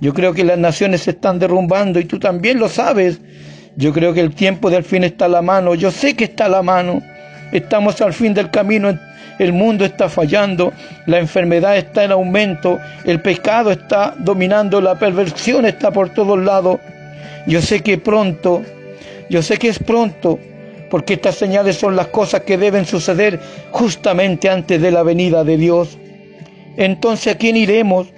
Yo 0.00 0.12
creo 0.14 0.34
que 0.34 0.42
las 0.42 0.58
naciones 0.58 1.02
se 1.02 1.12
están 1.12 1.38
derrumbando 1.38 2.00
y 2.00 2.06
tú 2.06 2.18
también 2.18 2.58
lo 2.58 2.68
sabes. 2.68 3.20
Yo 3.76 3.92
creo 3.92 4.12
que 4.12 4.22
el 4.22 4.34
tiempo 4.34 4.68
del 4.68 4.82
fin 4.82 5.04
está 5.04 5.26
a 5.26 5.28
la 5.28 5.42
mano. 5.42 5.76
Yo 5.76 5.92
sé 5.92 6.16
que 6.16 6.24
está 6.24 6.46
a 6.46 6.48
la 6.48 6.62
mano. 6.62 7.00
Estamos 7.52 8.00
al 8.00 8.14
fin 8.14 8.34
del 8.34 8.50
camino 8.50 8.98
el 9.38 9.52
mundo 9.52 9.84
está 9.84 10.08
fallando, 10.08 10.72
la 11.06 11.18
enfermedad 11.18 11.76
está 11.76 12.04
en 12.04 12.12
aumento, 12.12 12.78
el 13.04 13.20
pecado 13.20 13.70
está 13.70 14.14
dominando, 14.18 14.80
la 14.80 14.98
perversión 14.98 15.66
está 15.66 15.90
por 15.90 16.10
todos 16.10 16.38
lados. 16.38 16.80
Yo 17.46 17.60
sé 17.60 17.80
que 17.80 17.98
pronto, 17.98 18.62
yo 19.28 19.42
sé 19.42 19.58
que 19.58 19.68
es 19.68 19.78
pronto, 19.78 20.38
porque 20.90 21.14
estas 21.14 21.34
señales 21.34 21.76
son 21.76 21.96
las 21.96 22.08
cosas 22.08 22.42
que 22.42 22.56
deben 22.56 22.86
suceder 22.86 23.38
justamente 23.70 24.48
antes 24.48 24.80
de 24.80 24.90
la 24.90 25.02
venida 25.02 25.44
de 25.44 25.56
Dios. 25.56 25.98
Entonces, 26.76 27.34
¿a 27.34 27.38
quién 27.38 27.56
iremos? 27.56 28.08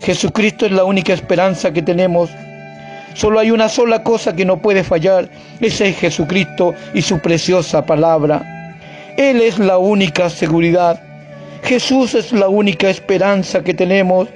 Jesucristo 0.00 0.66
es 0.66 0.72
la 0.72 0.84
única 0.84 1.12
esperanza 1.12 1.72
que 1.72 1.82
tenemos. 1.82 2.30
Solo 3.14 3.40
hay 3.40 3.50
una 3.50 3.68
sola 3.68 4.04
cosa 4.04 4.36
que 4.36 4.44
no 4.44 4.58
puede 4.58 4.84
fallar, 4.84 5.28
ese 5.60 5.88
es 5.88 5.98
Jesucristo 5.98 6.74
y 6.94 7.02
su 7.02 7.18
preciosa 7.18 7.84
palabra. 7.84 8.57
Él 9.18 9.40
es 9.40 9.58
la 9.58 9.78
única 9.78 10.30
seguridad. 10.30 11.02
Jesús 11.64 12.14
es 12.14 12.32
la 12.32 12.48
única 12.48 12.88
esperanza 12.88 13.64
que 13.64 13.74
tenemos. 13.74 14.28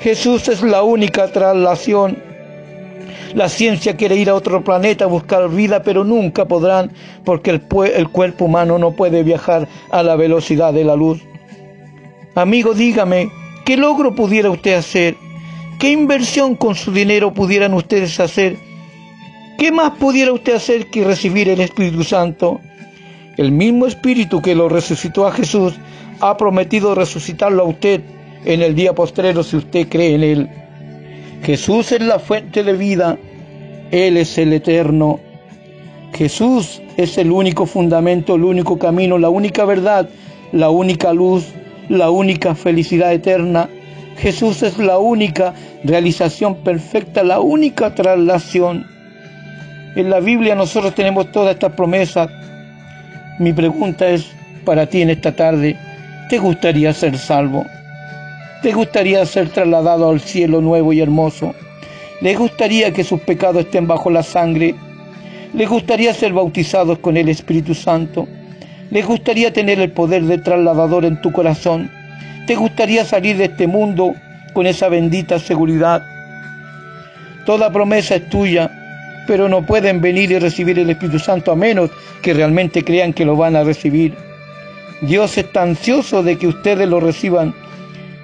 Jesús 0.00 0.46
es 0.46 0.62
la 0.62 0.84
única 0.84 1.32
traslación. 1.32 2.16
La 3.34 3.48
ciencia 3.48 3.96
quiere 3.96 4.14
ir 4.14 4.30
a 4.30 4.36
otro 4.36 4.62
planeta 4.62 5.06
a 5.06 5.08
buscar 5.08 5.48
vida, 5.48 5.82
pero 5.82 6.04
nunca 6.04 6.44
podrán 6.44 6.92
porque 7.24 7.50
el, 7.50 8.08
cuerpo 8.08 8.44
humano 8.44 8.78
no 8.78 8.92
puede 8.92 9.24
viajar 9.24 9.66
a 9.90 10.04
la 10.04 10.14
velocidad 10.14 10.72
de 10.72 10.84
la 10.84 10.94
luz. 10.94 11.20
Amigo, 12.36 12.72
dígame, 12.72 13.32
¿qué 13.64 13.76
logro 13.76 14.14
pudiera 14.14 14.48
usted 14.48 14.74
hacer? 14.74 15.16
¿Qué 15.80 15.90
inversión 15.90 16.54
con 16.54 16.76
su 16.76 16.92
dinero 16.92 17.34
pudieran 17.34 17.74
ustedes 17.74 18.20
hacer? 18.20 18.56
¿Qué 19.58 19.72
más 19.72 19.90
pudiera 19.98 20.32
usted 20.32 20.54
hacer 20.54 20.86
que 20.86 21.02
recibir 21.02 21.48
el 21.48 21.60
Espíritu 21.60 22.04
Santo? 22.04 22.60
El 23.36 23.52
mismo 23.52 23.86
Espíritu 23.86 24.42
que 24.42 24.54
lo 24.54 24.68
resucitó 24.68 25.26
a 25.26 25.32
Jesús 25.32 25.74
ha 26.20 26.36
prometido 26.36 26.94
resucitarlo 26.94 27.62
a 27.62 27.66
usted 27.66 28.02
en 28.44 28.62
el 28.62 28.74
día 28.74 28.94
postrero 28.94 29.42
si 29.42 29.56
usted 29.56 29.88
cree 29.88 30.14
en 30.14 30.22
Él. 30.22 30.48
Jesús 31.42 31.92
es 31.92 32.02
la 32.02 32.18
fuente 32.18 32.62
de 32.62 32.72
vida, 32.74 33.18
Él 33.90 34.16
es 34.16 34.36
el 34.38 34.52
eterno. 34.52 35.20
Jesús 36.12 36.82
es 36.96 37.16
el 37.18 37.30
único 37.30 37.66
fundamento, 37.66 38.34
el 38.34 38.44
único 38.44 38.78
camino, 38.78 39.16
la 39.16 39.30
única 39.30 39.64
verdad, 39.64 40.08
la 40.52 40.70
única 40.70 41.12
luz, 41.12 41.46
la 41.88 42.10
única 42.10 42.54
felicidad 42.54 43.12
eterna. 43.12 43.68
Jesús 44.18 44.62
es 44.62 44.76
la 44.78 44.98
única 44.98 45.54
realización 45.84 46.56
perfecta, 46.56 47.22
la 47.22 47.40
única 47.40 47.94
traslación. 47.94 48.86
En 49.96 50.10
la 50.10 50.20
Biblia 50.20 50.54
nosotros 50.54 50.94
tenemos 50.94 51.32
todas 51.32 51.54
estas 51.54 51.72
promesas 51.72 52.28
mi 53.40 53.54
pregunta 53.54 54.06
es 54.06 54.26
para 54.66 54.86
ti 54.86 55.00
en 55.00 55.08
esta 55.08 55.34
tarde, 55.34 55.74
¿te 56.28 56.36
gustaría 56.36 56.92
ser 56.92 57.16
salvo? 57.16 57.64
¿Te 58.60 58.70
gustaría 58.70 59.24
ser 59.24 59.48
trasladado 59.48 60.10
al 60.10 60.20
cielo 60.20 60.60
nuevo 60.60 60.92
y 60.92 61.00
hermoso? 61.00 61.54
¿Le 62.20 62.34
gustaría 62.34 62.92
que 62.92 63.02
sus 63.02 63.18
pecados 63.22 63.64
estén 63.64 63.86
bajo 63.86 64.10
la 64.10 64.22
sangre? 64.22 64.74
¿Le 65.54 65.64
gustaría 65.64 66.12
ser 66.12 66.34
bautizados 66.34 66.98
con 66.98 67.16
el 67.16 67.30
Espíritu 67.30 67.74
Santo? 67.74 68.28
¿Le 68.90 69.00
gustaría 69.00 69.50
tener 69.50 69.80
el 69.80 69.90
poder 69.90 70.24
de 70.24 70.36
trasladador 70.36 71.06
en 71.06 71.18
tu 71.22 71.32
corazón? 71.32 71.90
¿Te 72.46 72.56
gustaría 72.56 73.06
salir 73.06 73.38
de 73.38 73.46
este 73.46 73.66
mundo 73.66 74.14
con 74.52 74.66
esa 74.66 74.90
bendita 74.90 75.38
seguridad? 75.38 76.02
Toda 77.46 77.72
promesa 77.72 78.16
es 78.16 78.28
tuya 78.28 78.70
pero 79.26 79.48
no 79.48 79.64
pueden 79.64 80.00
venir 80.00 80.30
y 80.30 80.38
recibir 80.38 80.78
el 80.78 80.90
Espíritu 80.90 81.18
Santo 81.18 81.52
a 81.52 81.56
menos 81.56 81.90
que 82.22 82.34
realmente 82.34 82.84
crean 82.84 83.12
que 83.12 83.24
lo 83.24 83.36
van 83.36 83.56
a 83.56 83.64
recibir. 83.64 84.14
Dios 85.02 85.38
está 85.38 85.62
ansioso 85.62 86.22
de 86.22 86.36
que 86.36 86.46
ustedes 86.46 86.88
lo 86.88 87.00
reciban. 87.00 87.54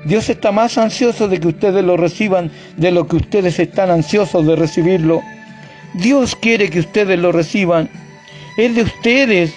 Dios 0.04 0.28
está 0.28 0.52
más 0.52 0.78
ansioso 0.78 1.26
de 1.26 1.40
que 1.40 1.48
ustedes 1.48 1.84
lo 1.84 1.96
reciban 1.96 2.50
de 2.76 2.92
lo 2.92 3.08
que 3.08 3.16
ustedes 3.16 3.58
están 3.58 3.90
ansiosos 3.90 4.46
de 4.46 4.56
recibirlo. 4.56 5.22
Dios 5.94 6.36
quiere 6.36 6.68
que 6.68 6.80
ustedes 6.80 7.18
lo 7.18 7.32
reciban. 7.32 7.88
Es 8.56 8.74
de 8.74 8.82
ustedes. 8.82 9.54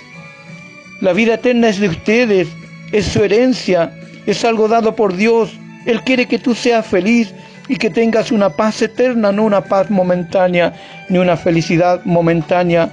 La 1.01 1.13
vida 1.13 1.35
eterna 1.35 1.69
es 1.69 1.79
de 1.79 1.89
ustedes. 1.89 2.47
Es 2.91 3.05
su 3.05 3.23
herencia. 3.23 3.93
Es 4.25 4.45
algo 4.45 4.67
dado 4.67 4.95
por 4.95 5.15
Dios. 5.15 5.51
Él 5.85 6.01
quiere 6.03 6.25
que 6.25 6.39
tú 6.39 6.55
seas 6.55 6.85
feliz 6.85 7.33
y 7.69 7.75
que 7.75 7.91
tengas 7.91 8.31
una 8.31 8.49
paz 8.49 8.81
eterna, 8.81 9.31
no 9.31 9.43
una 9.43 9.61
paz 9.61 9.91
momentánea, 9.91 10.73
ni 11.07 11.19
una 11.19 11.37
felicidad 11.37 12.01
momentánea. 12.03 12.89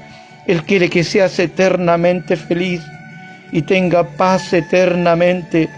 Él 0.46 0.62
quiere 0.64 0.90
que 0.90 1.02
seas 1.02 1.38
eternamente 1.38 2.36
feliz 2.36 2.82
y 3.50 3.62
tenga 3.62 4.04
paz 4.04 4.52
eternamente. 4.52 5.70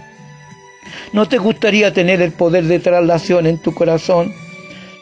¿No 1.13 1.27
te 1.27 1.37
gustaría 1.37 1.93
tener 1.93 2.21
el 2.21 2.33
poder 2.33 2.65
de 2.65 2.79
traslación 2.79 3.47
en 3.47 3.57
tu 3.59 3.73
corazón? 3.73 4.33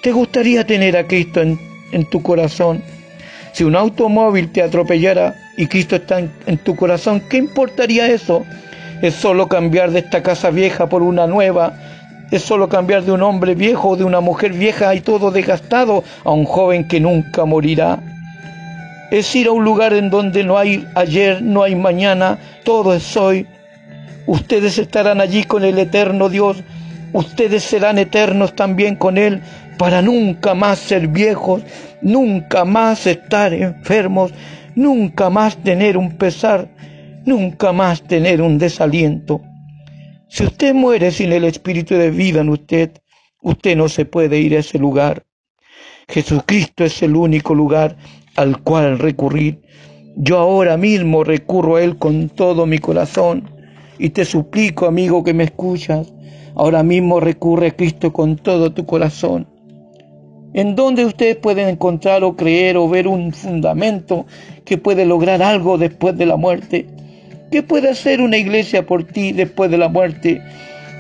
¿Te 0.04 0.12
gustaría 0.12 0.66
tener 0.66 0.96
a 0.96 1.08
Cristo 1.08 1.42
en, 1.42 1.60
en 1.92 2.06
tu 2.06 2.22
corazón? 2.22 2.84
Si 3.52 3.64
un 3.64 3.76
automóvil 3.76 4.52
te 4.52 4.62
atropellara 4.62 5.34
y 5.58 5.66
Cristo 5.66 5.96
está 5.96 6.20
en, 6.20 6.32
en 6.46 6.60
tu 6.60 6.76
corazón, 6.76 7.24
¿qué 7.28 7.38
importaría 7.38 8.06
eso? 8.08 8.46
Es 9.02 9.16
solo 9.16 9.48
cambiar 9.48 9.90
de 9.90 10.00
esta 10.00 10.22
casa 10.22 10.52
vieja 10.52 10.88
por 10.88 11.02
una 11.02 11.26
nueva 11.26 11.74
es 12.32 12.42
solo 12.42 12.68
cambiar 12.68 13.04
de 13.04 13.12
un 13.12 13.22
hombre 13.22 13.56
viejo 13.56 13.90
o 13.90 13.96
de 13.96 14.04
una 14.04 14.20
mujer 14.20 14.54
vieja 14.54 14.94
y 14.96 15.02
todo 15.02 15.32
desgastado 15.32 16.04
a 16.24 16.32
un 16.32 16.46
joven 16.46 16.88
que 16.88 17.00
nunca 17.00 17.46
morirá. 17.46 18.00
Es 19.12 19.34
ir 19.36 19.48
a 19.48 19.52
un 19.52 19.64
lugar 19.64 19.94
en 19.94 20.10
donde 20.10 20.44
no 20.44 20.58
hay 20.58 20.86
ayer, 20.96 21.42
no 21.42 21.64
hay 21.64 21.76
mañana, 21.76 22.38
todo 22.66 22.94
es 22.94 23.16
hoy. 23.16 23.48
Ustedes 24.26 24.78
estarán 24.78 25.22
allí 25.22 25.46
con 25.46 25.64
el 25.64 25.80
eterno 25.80 26.28
Dios. 26.28 26.62
Ustedes 27.14 27.64
serán 27.64 27.98
eternos 27.98 28.54
también 28.54 28.98
con 28.98 29.18
Él 29.18 29.42
para 29.78 30.02
nunca 30.02 30.54
más 30.54 30.80
ser 30.80 31.08
viejos, 31.08 31.62
nunca 32.02 32.66
más 32.66 33.08
estar 33.08 33.54
enfermos, 33.54 34.34
nunca 34.76 35.30
más 35.30 35.56
tener 35.58 35.98
un 35.98 36.18
pesar, 36.18 36.68
nunca 37.26 37.72
más 37.72 38.02
tener 38.02 38.42
un 38.42 38.58
desaliento. 38.58 39.42
Si 40.30 40.44
usted 40.44 40.74
muere 40.74 41.12
sin 41.12 41.32
el 41.32 41.46
espíritu 41.46 41.96
de 41.96 42.12
vida 42.12 42.42
en 42.42 42.50
usted, 42.50 42.92
usted 43.42 43.78
no 43.78 43.88
se 43.88 44.06
puede 44.06 44.40
ir 44.40 44.56
a 44.56 44.60
ese 44.60 44.78
lugar. 44.78 45.26
Jesucristo 46.10 46.84
es 46.84 47.02
el 47.02 47.16
único 47.16 47.56
lugar 47.56 47.98
al 48.36 48.62
cual 48.62 49.00
recurrir. 49.00 49.62
Yo 50.16 50.38
ahora 50.38 50.78
mismo 50.78 51.24
recurro 51.24 51.78
a 51.78 51.84
Él 51.84 51.98
con 51.98 52.30
todo 52.30 52.66
mi 52.66 52.80
corazón 52.80 53.50
y 54.00 54.10
te 54.10 54.26
suplico, 54.26 54.86
amigo 54.86 55.24
que 55.24 55.34
me 55.34 55.46
escuchas, 55.46 56.14
ahora 56.56 56.84
mismo 56.84 57.20
recurre 57.20 57.68
a 57.68 57.76
Cristo 57.76 58.12
con 58.12 58.36
todo 58.36 58.74
tu 58.74 58.86
corazón. 58.86 59.48
En 60.54 60.76
donde 60.76 61.06
ustedes 61.06 61.36
pueden 61.36 61.70
encontrar 61.70 62.24
o 62.24 62.36
creer 62.36 62.78
o 62.78 62.90
ver 62.90 63.08
un 63.08 63.32
fundamento 63.32 64.26
que 64.66 64.78
puede 64.78 65.06
lograr 65.06 65.42
algo 65.42 65.78
después 65.78 66.18
de 66.18 66.26
la 66.26 66.36
muerte. 66.36 66.88
¿Qué 67.52 67.64
puede 67.64 67.90
hacer 67.90 68.20
una 68.20 68.36
iglesia 68.36 68.86
por 68.86 69.06
ti 69.06 69.32
después 69.32 69.72
de 69.72 69.78
la 69.78 69.88
muerte? 69.88 70.42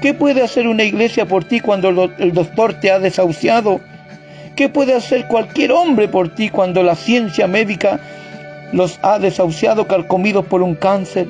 ¿Qué 0.01 0.13
puede 0.13 0.41
hacer 0.41 0.67
una 0.67 0.83
iglesia 0.83 1.25
por 1.25 1.43
ti 1.43 1.59
cuando 1.59 1.89
el 2.17 2.33
doctor 2.33 2.75
te 2.75 2.89
ha 2.89 2.99
desahuciado? 2.99 3.81
¿Qué 4.55 4.69
puede 4.69 4.93
hacer 4.93 5.27
cualquier 5.27 5.73
hombre 5.73 6.07
por 6.07 6.33
ti 6.35 6.49
cuando 6.49 6.83
la 6.83 6.95
ciencia 6.95 7.47
médica 7.47 7.99
los 8.71 8.97
ha 9.01 9.19
desahuciado 9.19 9.87
carcomidos 9.87 10.45
por 10.45 10.61
un 10.61 10.75
cáncer? 10.75 11.27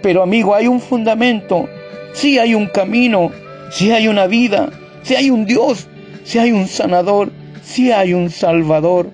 Pero 0.00 0.22
amigo, 0.22 0.54
hay 0.54 0.68
un 0.68 0.80
fundamento, 0.80 1.68
sí 2.14 2.38
hay 2.38 2.54
un 2.54 2.66
camino, 2.66 3.30
sí 3.70 3.92
hay 3.92 4.08
una 4.08 4.26
vida, 4.26 4.70
sí 5.02 5.16
hay 5.16 5.28
un 5.28 5.44
Dios, 5.44 5.86
sí 6.24 6.38
hay 6.38 6.52
un 6.52 6.66
sanador, 6.66 7.30
sí 7.62 7.92
hay 7.92 8.14
un 8.14 8.30
salvador. 8.30 9.10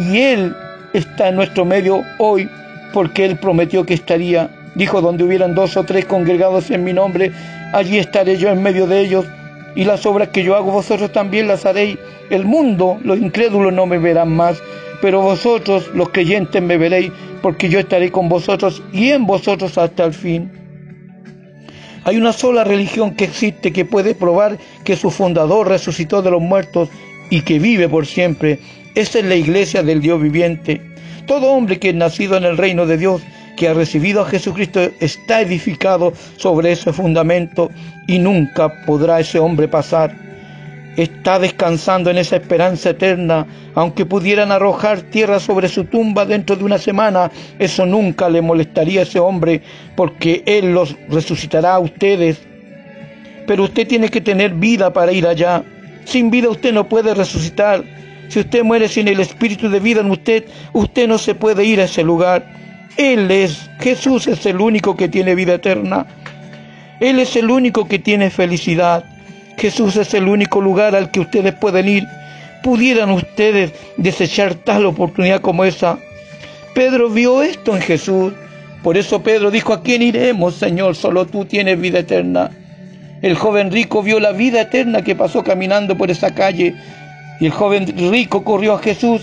Y 0.00 0.18
Él 0.18 0.56
está 0.94 1.28
en 1.28 1.36
nuestro 1.36 1.64
medio 1.64 2.02
hoy 2.18 2.48
porque 2.92 3.24
Él 3.24 3.38
prometió 3.38 3.84
que 3.84 3.94
estaría. 3.94 4.50
Dijo, 4.74 5.00
donde 5.00 5.24
hubieran 5.24 5.54
dos 5.54 5.76
o 5.76 5.84
tres 5.84 6.04
congregados 6.04 6.70
en 6.70 6.84
mi 6.84 6.92
nombre, 6.92 7.32
allí 7.72 7.98
estaré 7.98 8.36
yo 8.36 8.50
en 8.50 8.62
medio 8.62 8.86
de 8.86 9.00
ellos, 9.00 9.26
y 9.74 9.84
las 9.84 10.06
obras 10.06 10.28
que 10.28 10.44
yo 10.44 10.56
hago 10.56 10.70
vosotros 10.70 11.12
también 11.12 11.48
las 11.48 11.66
haréis. 11.66 11.98
El 12.30 12.44
mundo, 12.44 12.98
los 13.02 13.18
incrédulos 13.18 13.72
no 13.72 13.86
me 13.86 13.98
verán 13.98 14.34
más, 14.34 14.62
pero 15.00 15.22
vosotros, 15.22 15.90
los 15.94 16.10
creyentes, 16.10 16.62
me 16.62 16.76
veréis, 16.76 17.10
porque 17.42 17.68
yo 17.68 17.80
estaré 17.80 18.10
con 18.12 18.28
vosotros 18.28 18.82
y 18.92 19.10
en 19.10 19.26
vosotros 19.26 19.76
hasta 19.78 20.04
el 20.04 20.14
fin. 20.14 20.52
Hay 22.04 22.16
una 22.16 22.32
sola 22.32 22.64
religión 22.64 23.14
que 23.14 23.24
existe 23.24 23.72
que 23.72 23.84
puede 23.84 24.14
probar 24.14 24.58
que 24.84 24.96
su 24.96 25.10
fundador 25.10 25.68
resucitó 25.68 26.22
de 26.22 26.30
los 26.30 26.40
muertos 26.40 26.88
y 27.28 27.42
que 27.42 27.58
vive 27.58 27.88
por 27.88 28.06
siempre. 28.06 28.58
Esa 28.94 29.18
es 29.18 29.24
la 29.26 29.36
iglesia 29.36 29.82
del 29.82 30.00
Dios 30.00 30.20
viviente. 30.20 30.80
Todo 31.30 31.52
hombre 31.52 31.78
que 31.78 31.90
es 31.90 31.94
nacido 31.94 32.36
en 32.36 32.42
el 32.42 32.56
reino 32.56 32.86
de 32.86 32.96
Dios, 32.96 33.22
que 33.56 33.68
ha 33.68 33.72
recibido 33.72 34.20
a 34.20 34.24
Jesucristo, 34.24 34.80
está 34.98 35.40
edificado 35.40 36.12
sobre 36.36 36.72
ese 36.72 36.92
fundamento 36.92 37.70
y 38.08 38.18
nunca 38.18 38.82
podrá 38.84 39.20
ese 39.20 39.38
hombre 39.38 39.68
pasar. 39.68 40.12
Está 40.96 41.38
descansando 41.38 42.10
en 42.10 42.18
esa 42.18 42.34
esperanza 42.34 42.90
eterna. 42.90 43.46
Aunque 43.76 44.06
pudieran 44.06 44.50
arrojar 44.50 45.02
tierra 45.02 45.38
sobre 45.38 45.68
su 45.68 45.84
tumba 45.84 46.26
dentro 46.26 46.56
de 46.56 46.64
una 46.64 46.78
semana, 46.78 47.30
eso 47.60 47.86
nunca 47.86 48.28
le 48.28 48.42
molestaría 48.42 48.98
a 48.98 49.04
ese 49.04 49.20
hombre, 49.20 49.62
porque 49.94 50.42
Él 50.46 50.72
los 50.72 50.96
resucitará 51.08 51.74
a 51.74 51.78
ustedes. 51.78 52.40
Pero 53.46 53.62
usted 53.62 53.86
tiene 53.86 54.08
que 54.08 54.20
tener 54.20 54.54
vida 54.54 54.92
para 54.92 55.12
ir 55.12 55.28
allá. 55.28 55.62
Sin 56.06 56.28
vida 56.28 56.48
usted 56.48 56.72
no 56.72 56.88
puede 56.88 57.14
resucitar. 57.14 57.84
Si 58.30 58.38
usted 58.38 58.62
muere 58.62 58.86
sin 58.86 59.08
el 59.08 59.18
espíritu 59.18 59.68
de 59.68 59.80
vida 59.80 60.02
en 60.02 60.10
usted, 60.12 60.44
usted 60.72 61.08
no 61.08 61.18
se 61.18 61.34
puede 61.34 61.64
ir 61.64 61.80
a 61.80 61.84
ese 61.84 62.04
lugar. 62.04 62.46
Él 62.96 63.28
es, 63.28 63.68
Jesús 63.80 64.28
es 64.28 64.46
el 64.46 64.60
único 64.60 64.96
que 64.96 65.08
tiene 65.08 65.34
vida 65.34 65.54
eterna. 65.54 66.06
Él 67.00 67.18
es 67.18 67.34
el 67.34 67.50
único 67.50 67.88
que 67.88 67.98
tiene 67.98 68.30
felicidad. 68.30 69.04
Jesús 69.58 69.96
es 69.96 70.14
el 70.14 70.28
único 70.28 70.60
lugar 70.60 70.94
al 70.94 71.10
que 71.10 71.18
ustedes 71.18 71.54
pueden 71.54 71.88
ir. 71.88 72.06
¿Pudieran 72.62 73.10
ustedes 73.10 73.72
desechar 73.96 74.54
tal 74.54 74.86
oportunidad 74.86 75.40
como 75.40 75.64
esa? 75.64 75.98
Pedro 76.72 77.10
vio 77.10 77.42
esto 77.42 77.74
en 77.74 77.82
Jesús. 77.82 78.32
Por 78.84 78.96
eso 78.96 79.24
Pedro 79.24 79.50
dijo, 79.50 79.72
¿a 79.72 79.82
quién 79.82 80.02
iremos, 80.02 80.54
Señor? 80.54 80.94
Solo 80.94 81.26
tú 81.26 81.46
tienes 81.46 81.80
vida 81.80 81.98
eterna. 81.98 82.52
El 83.22 83.34
joven 83.34 83.72
rico 83.72 84.04
vio 84.04 84.20
la 84.20 84.30
vida 84.30 84.60
eterna 84.60 85.02
que 85.02 85.16
pasó 85.16 85.42
caminando 85.42 85.98
por 85.98 86.12
esa 86.12 86.32
calle 86.32 86.76
y 87.40 87.46
el 87.46 87.52
joven 87.52 87.86
rico 88.10 88.44
corrió 88.44 88.74
a 88.74 88.78
Jesús 88.78 89.22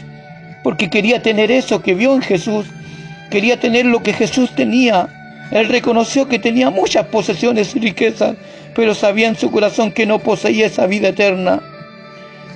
porque 0.63 0.89
quería 0.89 1.21
tener 1.21 1.51
eso 1.51 1.81
que 1.81 1.93
vio 1.93 2.13
en 2.13 2.21
Jesús, 2.21 2.65
quería 3.31 3.57
tener 3.59 3.85
lo 3.85 4.03
que 4.03 4.11
Jesús 4.11 4.53
tenía. 4.53 5.07
Él 5.51 5.69
reconoció 5.69 6.27
que 6.27 6.39
tenía 6.39 6.69
muchas 6.69 7.05
posesiones 7.05 7.73
y 7.75 7.79
riquezas, 7.79 8.35
pero 8.75 8.93
sabía 8.93 9.29
en 9.29 9.37
su 9.37 9.49
corazón 9.49 9.91
que 9.91 10.05
no 10.05 10.19
poseía 10.19 10.65
esa 10.65 10.85
vida 10.87 11.09
eterna. 11.09 11.61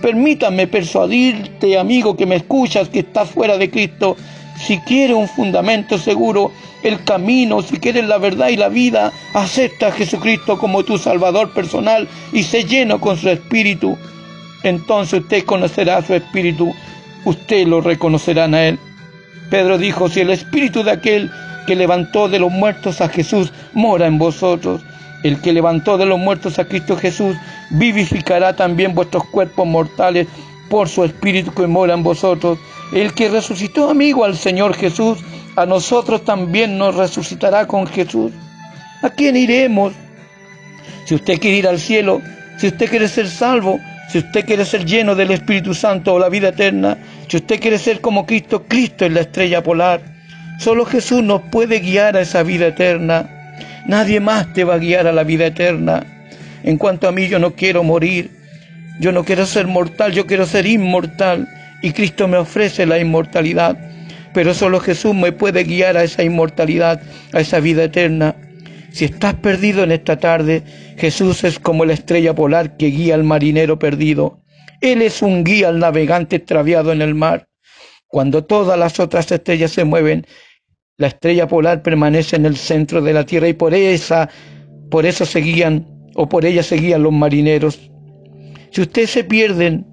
Permítame 0.02 0.68
persuadirte, 0.68 1.78
amigo, 1.78 2.18
que 2.18 2.26
me 2.26 2.36
escuchas, 2.36 2.90
que 2.90 3.00
estás 3.00 3.30
fuera 3.30 3.58
de 3.58 3.70
Cristo. 3.70 4.18
Si 4.60 4.80
quieres 4.80 5.16
un 5.16 5.30
fundamento 5.30 5.98
seguro, 5.98 6.52
el 6.84 7.04
camino, 7.06 7.62
si 7.62 7.78
quieres 7.78 8.08
la 8.08 8.18
verdad 8.18 8.50
y 8.50 8.58
la 8.58 8.68
vida, 8.68 9.14
acepta 9.34 9.88
a 9.88 9.92
Jesucristo 9.92 10.58
como 10.58 10.84
tu 10.84 10.98
Salvador 10.98 11.54
personal 11.54 12.10
y 12.34 12.44
sé 12.44 12.66
lleno 12.66 13.00
con 13.00 13.16
su 13.16 13.30
Espíritu 13.30 13.98
entonces 14.64 15.22
usted 15.22 15.46
conocerá 15.46 16.02
su 16.02 16.14
espíritu, 16.14 16.74
usted 17.26 17.68
lo 17.68 17.82
reconocerá 17.82 18.46
a 18.46 18.68
él. 18.68 18.80
Pedro 19.50 19.78
dijo, 19.78 20.10
si 20.10 20.22
el 20.22 20.30
espíritu 20.30 20.84
de 20.84 20.92
aquel 20.92 21.32
que 21.68 21.76
levantó 21.76 22.30
de 22.30 22.40
los 22.40 22.52
muertos 22.52 23.02
a 23.02 23.10
Jesús 23.10 23.52
mora 23.74 24.08
en 24.08 24.18
vosotros, 24.18 24.82
el 25.24 25.40
que 25.40 25.54
levantó 25.54 25.98
de 25.98 26.06
los 26.06 26.20
muertos 26.20 26.58
a 26.58 26.66
Cristo 26.66 26.98
Jesús 26.98 27.36
vivificará 27.72 28.56
también 28.56 28.96
vuestros 28.96 29.24
cuerpos 29.26 29.68
mortales 29.68 30.28
por 30.70 30.90
su 30.90 31.04
espíritu 31.04 31.52
que 31.52 31.68
mora 31.68 31.94
en 31.94 32.02
vosotros. 32.02 32.58
El 32.92 33.14
que 33.14 33.30
resucitó 33.30 33.90
amigo 33.90 34.26
al 34.26 34.36
Señor 34.36 34.74
Jesús, 34.74 35.20
a 35.56 35.66
nosotros 35.66 36.24
también 36.24 36.78
nos 36.78 36.96
resucitará 36.96 37.68
con 37.68 37.86
Jesús. 37.86 38.32
¿A 39.04 39.10
quién 39.10 39.36
iremos? 39.36 39.94
Si 41.06 41.16
usted 41.16 41.40
quiere 41.40 41.58
ir 41.58 41.68
al 41.68 41.80
cielo, 41.80 42.22
si 42.58 42.68
usted 42.68 42.90
quiere 42.90 43.08
ser 43.08 43.28
salvo, 43.28 43.80
si 44.12 44.18
usted 44.18 44.46
quiere 44.46 44.66
ser 44.66 44.84
lleno 44.84 45.16
del 45.16 45.32
Espíritu 45.32 45.74
Santo 45.74 46.14
o 46.14 46.20
la 46.20 46.28
vida 46.28 46.50
eterna, 46.50 46.98
si 47.30 47.38
usted 47.38 47.62
quiere 47.62 47.78
ser 47.78 48.02
como 48.02 48.26
Cristo, 48.26 48.66
Cristo 48.68 49.06
es 49.06 49.14
la 49.14 49.22
estrella 49.22 49.64
polar. 49.64 50.02
Solo 50.60 50.86
Jesús 50.86 51.24
nos 51.24 51.44
puede 51.44 51.80
guiar 51.80 52.18
a 52.18 52.22
esa 52.22 52.44
vida 52.44 52.68
eterna. 52.68 53.30
Nadie 53.88 54.20
más 54.20 54.52
te 54.52 54.66
va 54.66 54.74
a 54.74 54.80
guiar 54.80 55.08
a 55.08 55.14
la 55.14 55.24
vida 55.24 55.46
eterna. 55.46 56.04
En 56.64 56.78
cuanto 56.78 57.08
a 57.08 57.14
mí, 57.14 57.30
yo 57.30 57.40
no 57.40 57.56
quiero 57.56 57.84
morir. 57.84 58.32
Yo 59.00 59.14
no 59.14 59.24
quiero 59.24 59.46
ser 59.46 59.68
mortal, 59.68 60.12
yo 60.12 60.28
quiero 60.28 60.46
ser 60.46 60.66
inmortal. 60.66 61.48
Y 61.82 61.92
Cristo 61.92 62.28
me 62.28 62.36
ofrece 62.36 62.86
la 62.86 63.00
inmortalidad. 63.00 63.78
Pero 64.34 64.54
solo 64.54 64.82
Jesús 64.82 65.16
me 65.16 65.32
puede 65.32 65.64
guiar 65.64 65.96
a 65.96 66.04
esa 66.04 66.22
inmortalidad, 66.22 67.02
a 67.32 67.40
esa 67.40 67.62
vida 67.62 67.86
eterna. 67.86 68.36
Si 68.92 69.06
estás 69.06 69.36
perdido 69.36 69.84
en 69.84 69.94
esta 69.94 70.18
tarde, 70.18 70.64
Jesús 71.02 71.44
es 71.44 71.58
como 71.58 71.84
la 71.84 71.94
estrella 71.94 72.36
polar 72.36 72.78
que 72.78 72.86
guía 72.86 73.16
al 73.16 73.24
marinero 73.24 73.80
perdido. 73.80 74.44
Él 74.82 75.02
es 75.02 75.24
un 75.24 75.44
guía 75.44 75.70
al 75.70 75.80
navegante 75.80 76.36
extraviado 76.36 76.92
en 76.92 77.02
el 77.02 77.16
mar. 77.16 77.48
Cuando 78.06 78.44
todas 78.44 78.78
las 78.78 79.00
otras 79.00 79.32
estrellas 79.32 79.72
se 79.72 79.84
mueven, 79.84 80.28
la 80.98 81.08
estrella 81.08 81.48
polar 81.48 81.82
permanece 81.82 82.36
en 82.36 82.46
el 82.46 82.56
centro 82.56 83.02
de 83.02 83.14
la 83.14 83.26
tierra 83.26 83.48
y 83.48 83.54
por 83.54 83.74
esa, 83.74 84.30
por 84.92 85.08
eso 85.08 85.26
seguían 85.26 85.88
o 86.14 86.30
por 86.30 86.46
ella 86.46 86.62
seguían 86.62 87.02
los 87.02 87.14
marineros. 87.14 87.80
Si 88.70 88.82
ustedes 88.82 89.10
se 89.10 89.24
pierden, 89.24 89.88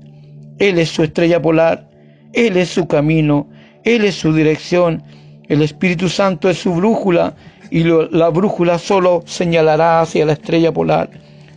Él 0.59 0.79
es 0.79 0.91
su 0.91 1.05
estrella 1.05 1.41
polar, 1.41 1.89
Él 2.35 2.59
es 2.59 2.69
su 2.69 2.87
camino, 2.87 3.49
Él 3.83 4.05
es 4.05 4.17
su 4.17 4.35
dirección, 4.35 5.03
el 5.49 5.63
Espíritu 5.63 6.11
Santo 6.11 6.51
es 6.51 6.59
su 6.59 6.75
brújula 6.75 7.35
y 7.71 7.85
la 7.85 8.29
brújula 8.29 8.79
solo 8.79 9.23
señalará 9.27 10.01
hacia 10.01 10.27
la 10.27 10.33
estrella 10.33 10.73
polar. 10.73 11.11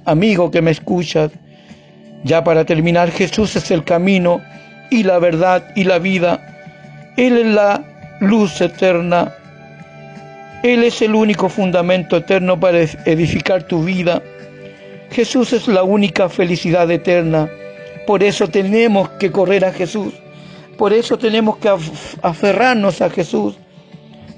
Amigo 0.06 0.52
que 0.52 0.62
me 0.62 0.72
escuchas, 0.72 1.32
ya 2.24 2.44
para 2.44 2.66
terminar, 2.66 3.12
Jesús 3.12 3.56
es 3.56 3.72
el 3.72 3.84
camino 3.84 4.42
y 4.90 5.04
la 5.04 5.20
verdad 5.20 5.64
y 5.76 5.84
la 5.84 6.00
vida. 6.00 7.14
Él 7.18 7.38
es 7.38 7.46
la 7.48 7.84
luz 8.20 8.62
eterna. 8.62 9.34
Él 10.64 10.84
es 10.84 11.02
el 11.02 11.16
único 11.16 11.50
fundamento 11.50 12.18
eterno 12.18 12.60
para 12.60 12.82
edificar 12.82 13.64
tu 13.64 13.84
vida. 13.84 14.22
Jesús 15.12 15.54
es 15.54 15.68
la 15.68 15.84
única 15.84 16.30
felicidad 16.30 16.90
eterna. 16.92 17.50
Por 18.06 18.24
eso 18.24 18.48
tenemos 18.48 19.10
que 19.12 19.32
correr 19.32 19.66
a 19.66 19.74
Jesús. 19.74 20.14
Por 20.78 20.94
eso 20.94 21.18
tenemos 21.18 21.58
que 21.58 21.70
aferrarnos 22.22 23.02
a 23.02 23.10
Jesús. 23.10 23.56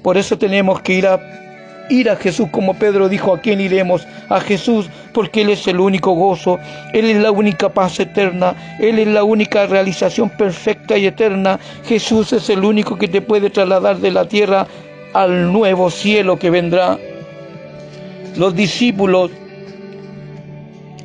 Por 0.02 0.16
eso 0.16 0.38
tenemos 0.38 0.80
que 0.80 0.94
ir 0.94 1.06
a 1.06 1.43
ir 1.88 2.10
a 2.10 2.16
Jesús, 2.16 2.48
como 2.50 2.74
Pedro 2.74 3.08
dijo, 3.08 3.34
¿a 3.34 3.40
quién 3.40 3.60
iremos? 3.60 4.06
A 4.28 4.40
Jesús, 4.40 4.88
porque 5.12 5.42
Él 5.42 5.50
es 5.50 5.66
el 5.66 5.80
único 5.80 6.12
gozo, 6.12 6.58
Él 6.92 7.06
es 7.06 7.16
la 7.16 7.30
única 7.30 7.68
paz 7.68 8.00
eterna, 8.00 8.54
Él 8.78 8.98
es 8.98 9.08
la 9.08 9.24
única 9.24 9.66
realización 9.66 10.30
perfecta 10.30 10.96
y 10.96 11.06
eterna. 11.06 11.58
Jesús 11.84 12.32
es 12.32 12.48
el 12.50 12.64
único 12.64 12.96
que 12.96 13.08
te 13.08 13.20
puede 13.20 13.50
trasladar 13.50 13.98
de 13.98 14.10
la 14.10 14.26
tierra 14.26 14.66
al 15.12 15.52
nuevo 15.52 15.90
cielo 15.90 16.38
que 16.38 16.50
vendrá. 16.50 16.98
Los 18.36 18.54
discípulos, 18.54 19.30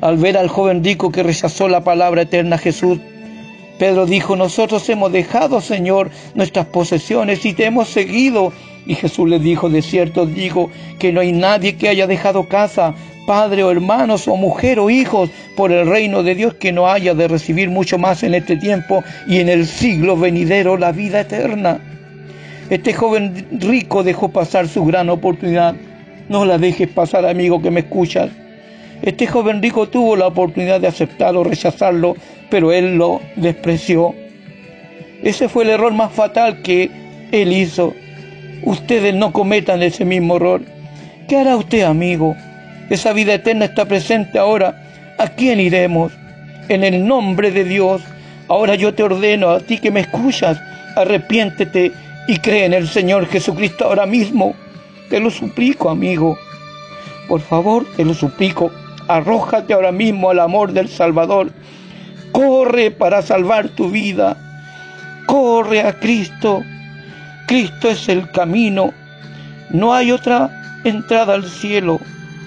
al 0.00 0.16
ver 0.16 0.36
al 0.36 0.48
joven 0.48 0.82
rico 0.82 1.12
que 1.12 1.22
rechazó 1.22 1.68
la 1.68 1.84
palabra 1.84 2.22
eterna 2.22 2.58
Jesús, 2.58 2.98
Pedro 3.78 4.04
dijo, 4.04 4.36
nosotros 4.36 4.86
hemos 4.90 5.10
dejado, 5.10 5.62
Señor, 5.62 6.10
nuestras 6.34 6.66
posesiones 6.66 7.46
y 7.46 7.54
te 7.54 7.64
hemos 7.64 7.88
seguido. 7.88 8.52
Y 8.86 8.94
Jesús 8.94 9.28
le 9.28 9.38
dijo, 9.38 9.68
de 9.68 9.82
cierto 9.82 10.26
digo 10.26 10.70
que 10.98 11.12
no 11.12 11.20
hay 11.20 11.32
nadie 11.32 11.76
que 11.76 11.88
haya 11.88 12.06
dejado 12.06 12.48
casa, 12.48 12.94
padre 13.26 13.62
o 13.62 13.70
hermanos 13.70 14.26
o 14.26 14.36
mujer 14.36 14.80
o 14.80 14.90
hijos 14.90 15.30
por 15.56 15.70
el 15.70 15.86
reino 15.86 16.22
de 16.22 16.34
Dios 16.34 16.54
que 16.54 16.72
no 16.72 16.88
haya 16.88 17.14
de 17.14 17.28
recibir 17.28 17.70
mucho 17.70 17.98
más 17.98 18.22
en 18.22 18.34
este 18.34 18.56
tiempo 18.56 19.04
y 19.28 19.38
en 19.38 19.48
el 19.48 19.66
siglo 19.66 20.16
venidero 20.16 20.76
la 20.76 20.92
vida 20.92 21.20
eterna. 21.20 21.80
Este 22.70 22.92
joven 22.92 23.46
rico 23.52 24.02
dejó 24.02 24.28
pasar 24.28 24.68
su 24.68 24.84
gran 24.84 25.10
oportunidad. 25.10 25.74
No 26.28 26.44
la 26.44 26.56
dejes 26.56 26.88
pasar, 26.88 27.26
amigo 27.26 27.60
que 27.60 27.70
me 27.70 27.80
escuchas. 27.80 28.30
Este 29.02 29.26
joven 29.26 29.60
rico 29.62 29.88
tuvo 29.88 30.14
la 30.14 30.28
oportunidad 30.28 30.80
de 30.80 30.86
aceptarlo 30.86 31.40
o 31.40 31.44
rechazarlo, 31.44 32.16
pero 32.48 32.72
él 32.72 32.96
lo 32.96 33.20
despreció. 33.36 34.14
Ese 35.22 35.48
fue 35.48 35.64
el 35.64 35.70
error 35.70 35.92
más 35.92 36.12
fatal 36.12 36.62
que 36.62 36.90
él 37.32 37.52
hizo 37.52 37.94
ustedes 38.62 39.14
no 39.14 39.32
cometan 39.32 39.82
ese 39.82 40.04
mismo 40.04 40.36
error. 40.36 40.62
¿Qué 41.28 41.36
hará 41.36 41.56
usted, 41.56 41.82
amigo? 41.82 42.36
Esa 42.90 43.12
vida 43.12 43.34
eterna 43.34 43.66
está 43.66 43.84
presente 43.86 44.38
ahora. 44.38 44.82
¿A 45.18 45.28
quién 45.28 45.60
iremos? 45.60 46.12
En 46.68 46.82
el 46.82 47.06
nombre 47.06 47.50
de 47.50 47.64
Dios. 47.64 48.02
Ahora 48.48 48.74
yo 48.74 48.92
te 48.94 49.04
ordeno 49.04 49.50
a 49.50 49.60
ti 49.60 49.78
que 49.78 49.92
me 49.92 50.00
escuchas, 50.00 50.60
arrepiéntete 50.96 51.92
y 52.26 52.36
cree 52.38 52.64
en 52.64 52.74
el 52.74 52.88
Señor 52.88 53.26
Jesucristo 53.26 53.84
ahora 53.84 54.06
mismo. 54.06 54.54
Te 55.08 55.20
lo 55.20 55.30
suplico, 55.30 55.88
amigo. 55.88 56.36
Por 57.28 57.40
favor, 57.40 57.86
te 57.96 58.04
lo 58.04 58.12
suplico. 58.12 58.72
arrójate 59.06 59.72
ahora 59.72 59.92
mismo 59.92 60.30
al 60.30 60.40
amor 60.40 60.72
del 60.72 60.88
Salvador. 60.88 61.52
Corre 62.32 62.90
para 62.90 63.22
salvar 63.22 63.68
tu 63.68 63.88
vida. 63.88 64.36
Corre 65.26 65.80
a 65.82 65.92
Cristo. 65.92 66.62
Cristo 67.50 67.90
es 67.90 68.08
el 68.08 68.30
camino. 68.30 68.94
No 69.70 69.92
hay 69.92 70.12
otra 70.12 70.78
entrada 70.84 71.34
al 71.34 71.44
cielo. 71.44 71.98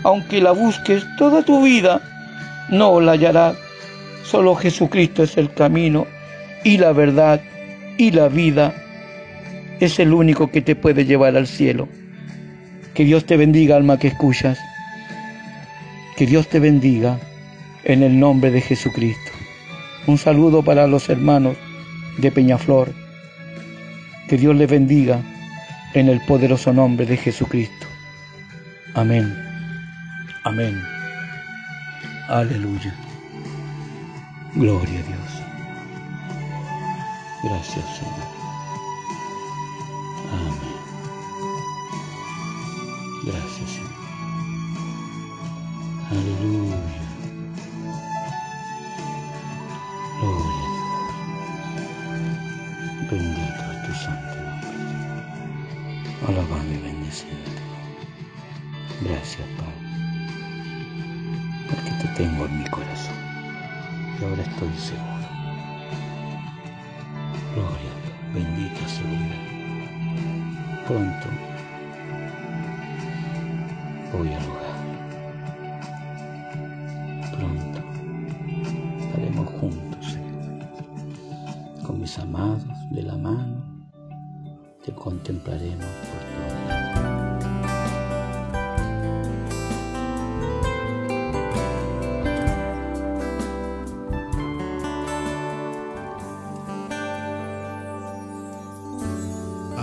Aunque 0.03 0.39
la 0.39 0.51
busques 0.51 1.05
toda 1.17 1.43
tu 1.43 1.61
vida, 1.61 1.99
no 2.69 3.01
la 3.01 3.11
hallarás. 3.11 3.57
Solo 4.23 4.55
Jesucristo 4.55 5.23
es 5.23 5.35
el 5.35 5.53
camino 5.53 6.07
y 6.63 6.77
la 6.77 6.93
verdad 6.93 7.41
y 7.97 8.11
la 8.11 8.29
vida. 8.29 8.73
Es 9.81 9.99
el 9.99 10.13
único 10.13 10.49
que 10.49 10.61
te 10.61 10.73
puede 10.73 11.03
llevar 11.03 11.35
al 11.35 11.47
cielo. 11.47 11.89
Que 12.93 13.03
Dios 13.03 13.25
te 13.25 13.35
bendiga, 13.35 13.75
alma 13.75 13.99
que 13.99 14.07
escuchas. 14.07 14.57
Que 16.15 16.25
Dios 16.25 16.47
te 16.47 16.61
bendiga 16.61 17.19
en 17.83 18.03
el 18.03 18.17
nombre 18.17 18.51
de 18.51 18.61
Jesucristo. 18.61 19.31
Un 20.07 20.17
saludo 20.17 20.63
para 20.63 20.87
los 20.87 21.09
hermanos 21.09 21.57
de 22.19 22.31
Peñaflor. 22.31 23.02
Que 24.27 24.37
Dios 24.37 24.55
les 24.55 24.69
bendiga 24.69 25.21
en 25.93 26.09
el 26.09 26.21
poderoso 26.21 26.73
nombre 26.73 27.05
de 27.05 27.17
Jesucristo. 27.17 27.87
Amén. 28.95 29.35
Amén. 30.43 30.81
Aleluya. 32.29 32.93
Gloria 34.55 34.99
a 34.99 35.03
Dios. 35.03 35.43
Gracias, 37.43 37.85
Señor. 37.97 38.27
Amén. 40.31 40.59
Gracias, 43.25 43.69
Señor. 43.69 43.93
Aleluya. 46.11 46.62
Gracias, 59.35 59.57
Padre. 59.57 59.73
Porque 61.67 61.91
te 62.01 62.07
tengo 62.23 62.45
en 62.45 62.59
mi 62.59 62.65
corazón. 62.69 63.15
Y 64.19 64.23
ahora 64.23 64.43
estoy 64.43 64.69
seguro. 64.77 65.27
Gloria. 67.55 67.93
Bendita 68.33 68.87
seguridad. 68.87 69.41
Pronto 70.85 71.52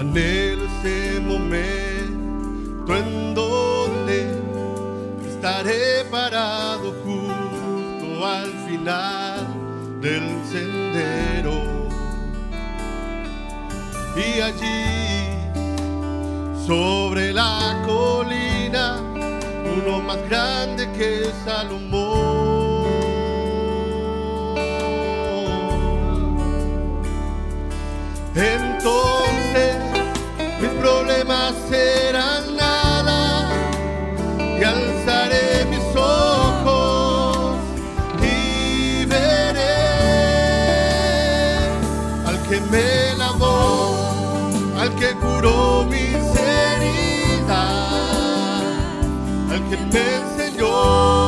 Anhelo 0.01 0.65
ese 0.65 1.21
momento 1.21 2.97
en 2.97 3.35
donde 3.35 4.35
estaré 5.29 6.07
parado 6.11 6.95
justo 7.05 8.27
al 8.27 8.51
final 8.67 9.47
del 10.01 10.23
sendero. 10.51 11.87
Y 14.17 14.41
allí, 14.41 14.87
sobre 16.67 17.35
la 17.35 17.83
colina, 17.87 19.03
uno 19.77 20.01
más 20.01 20.27
grande 20.31 20.91
que 20.93 21.31
Salomón. 21.45 22.41
Entonces 28.35 29.20
problemas 31.31 31.55
serán 31.69 32.57
nada 32.57 33.49
y 34.59 34.65
alzaré 34.65 35.65
mis 35.71 35.97
ojos 35.97 37.57
y 38.21 39.05
veré 39.07 39.77
al 42.27 42.39
que 42.49 42.61
me 42.73 43.17
lavó, 43.17 43.97
al 44.81 44.95
que 44.97 45.13
curó 45.15 45.85
mis 45.85 46.17
heridas, 46.37 47.49
al 49.53 49.69
que 49.69 49.77
me 49.93 50.17
enseñó 50.17 51.20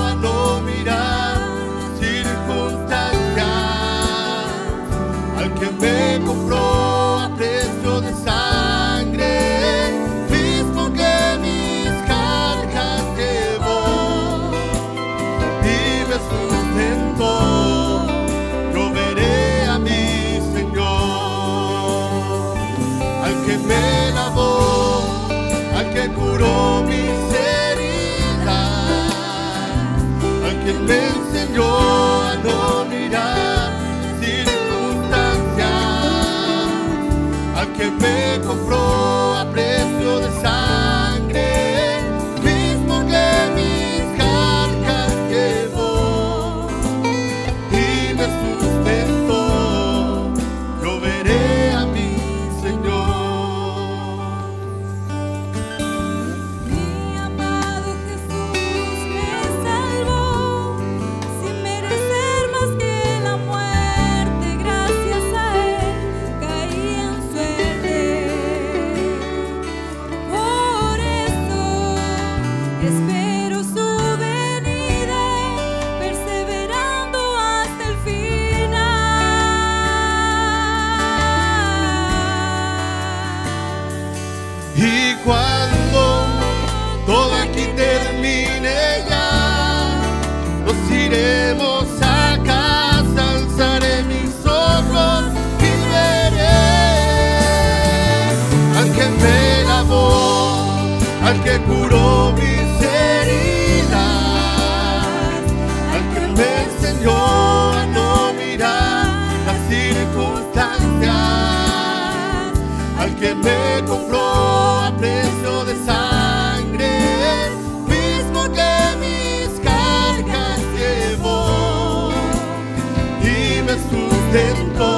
me 124.33 124.92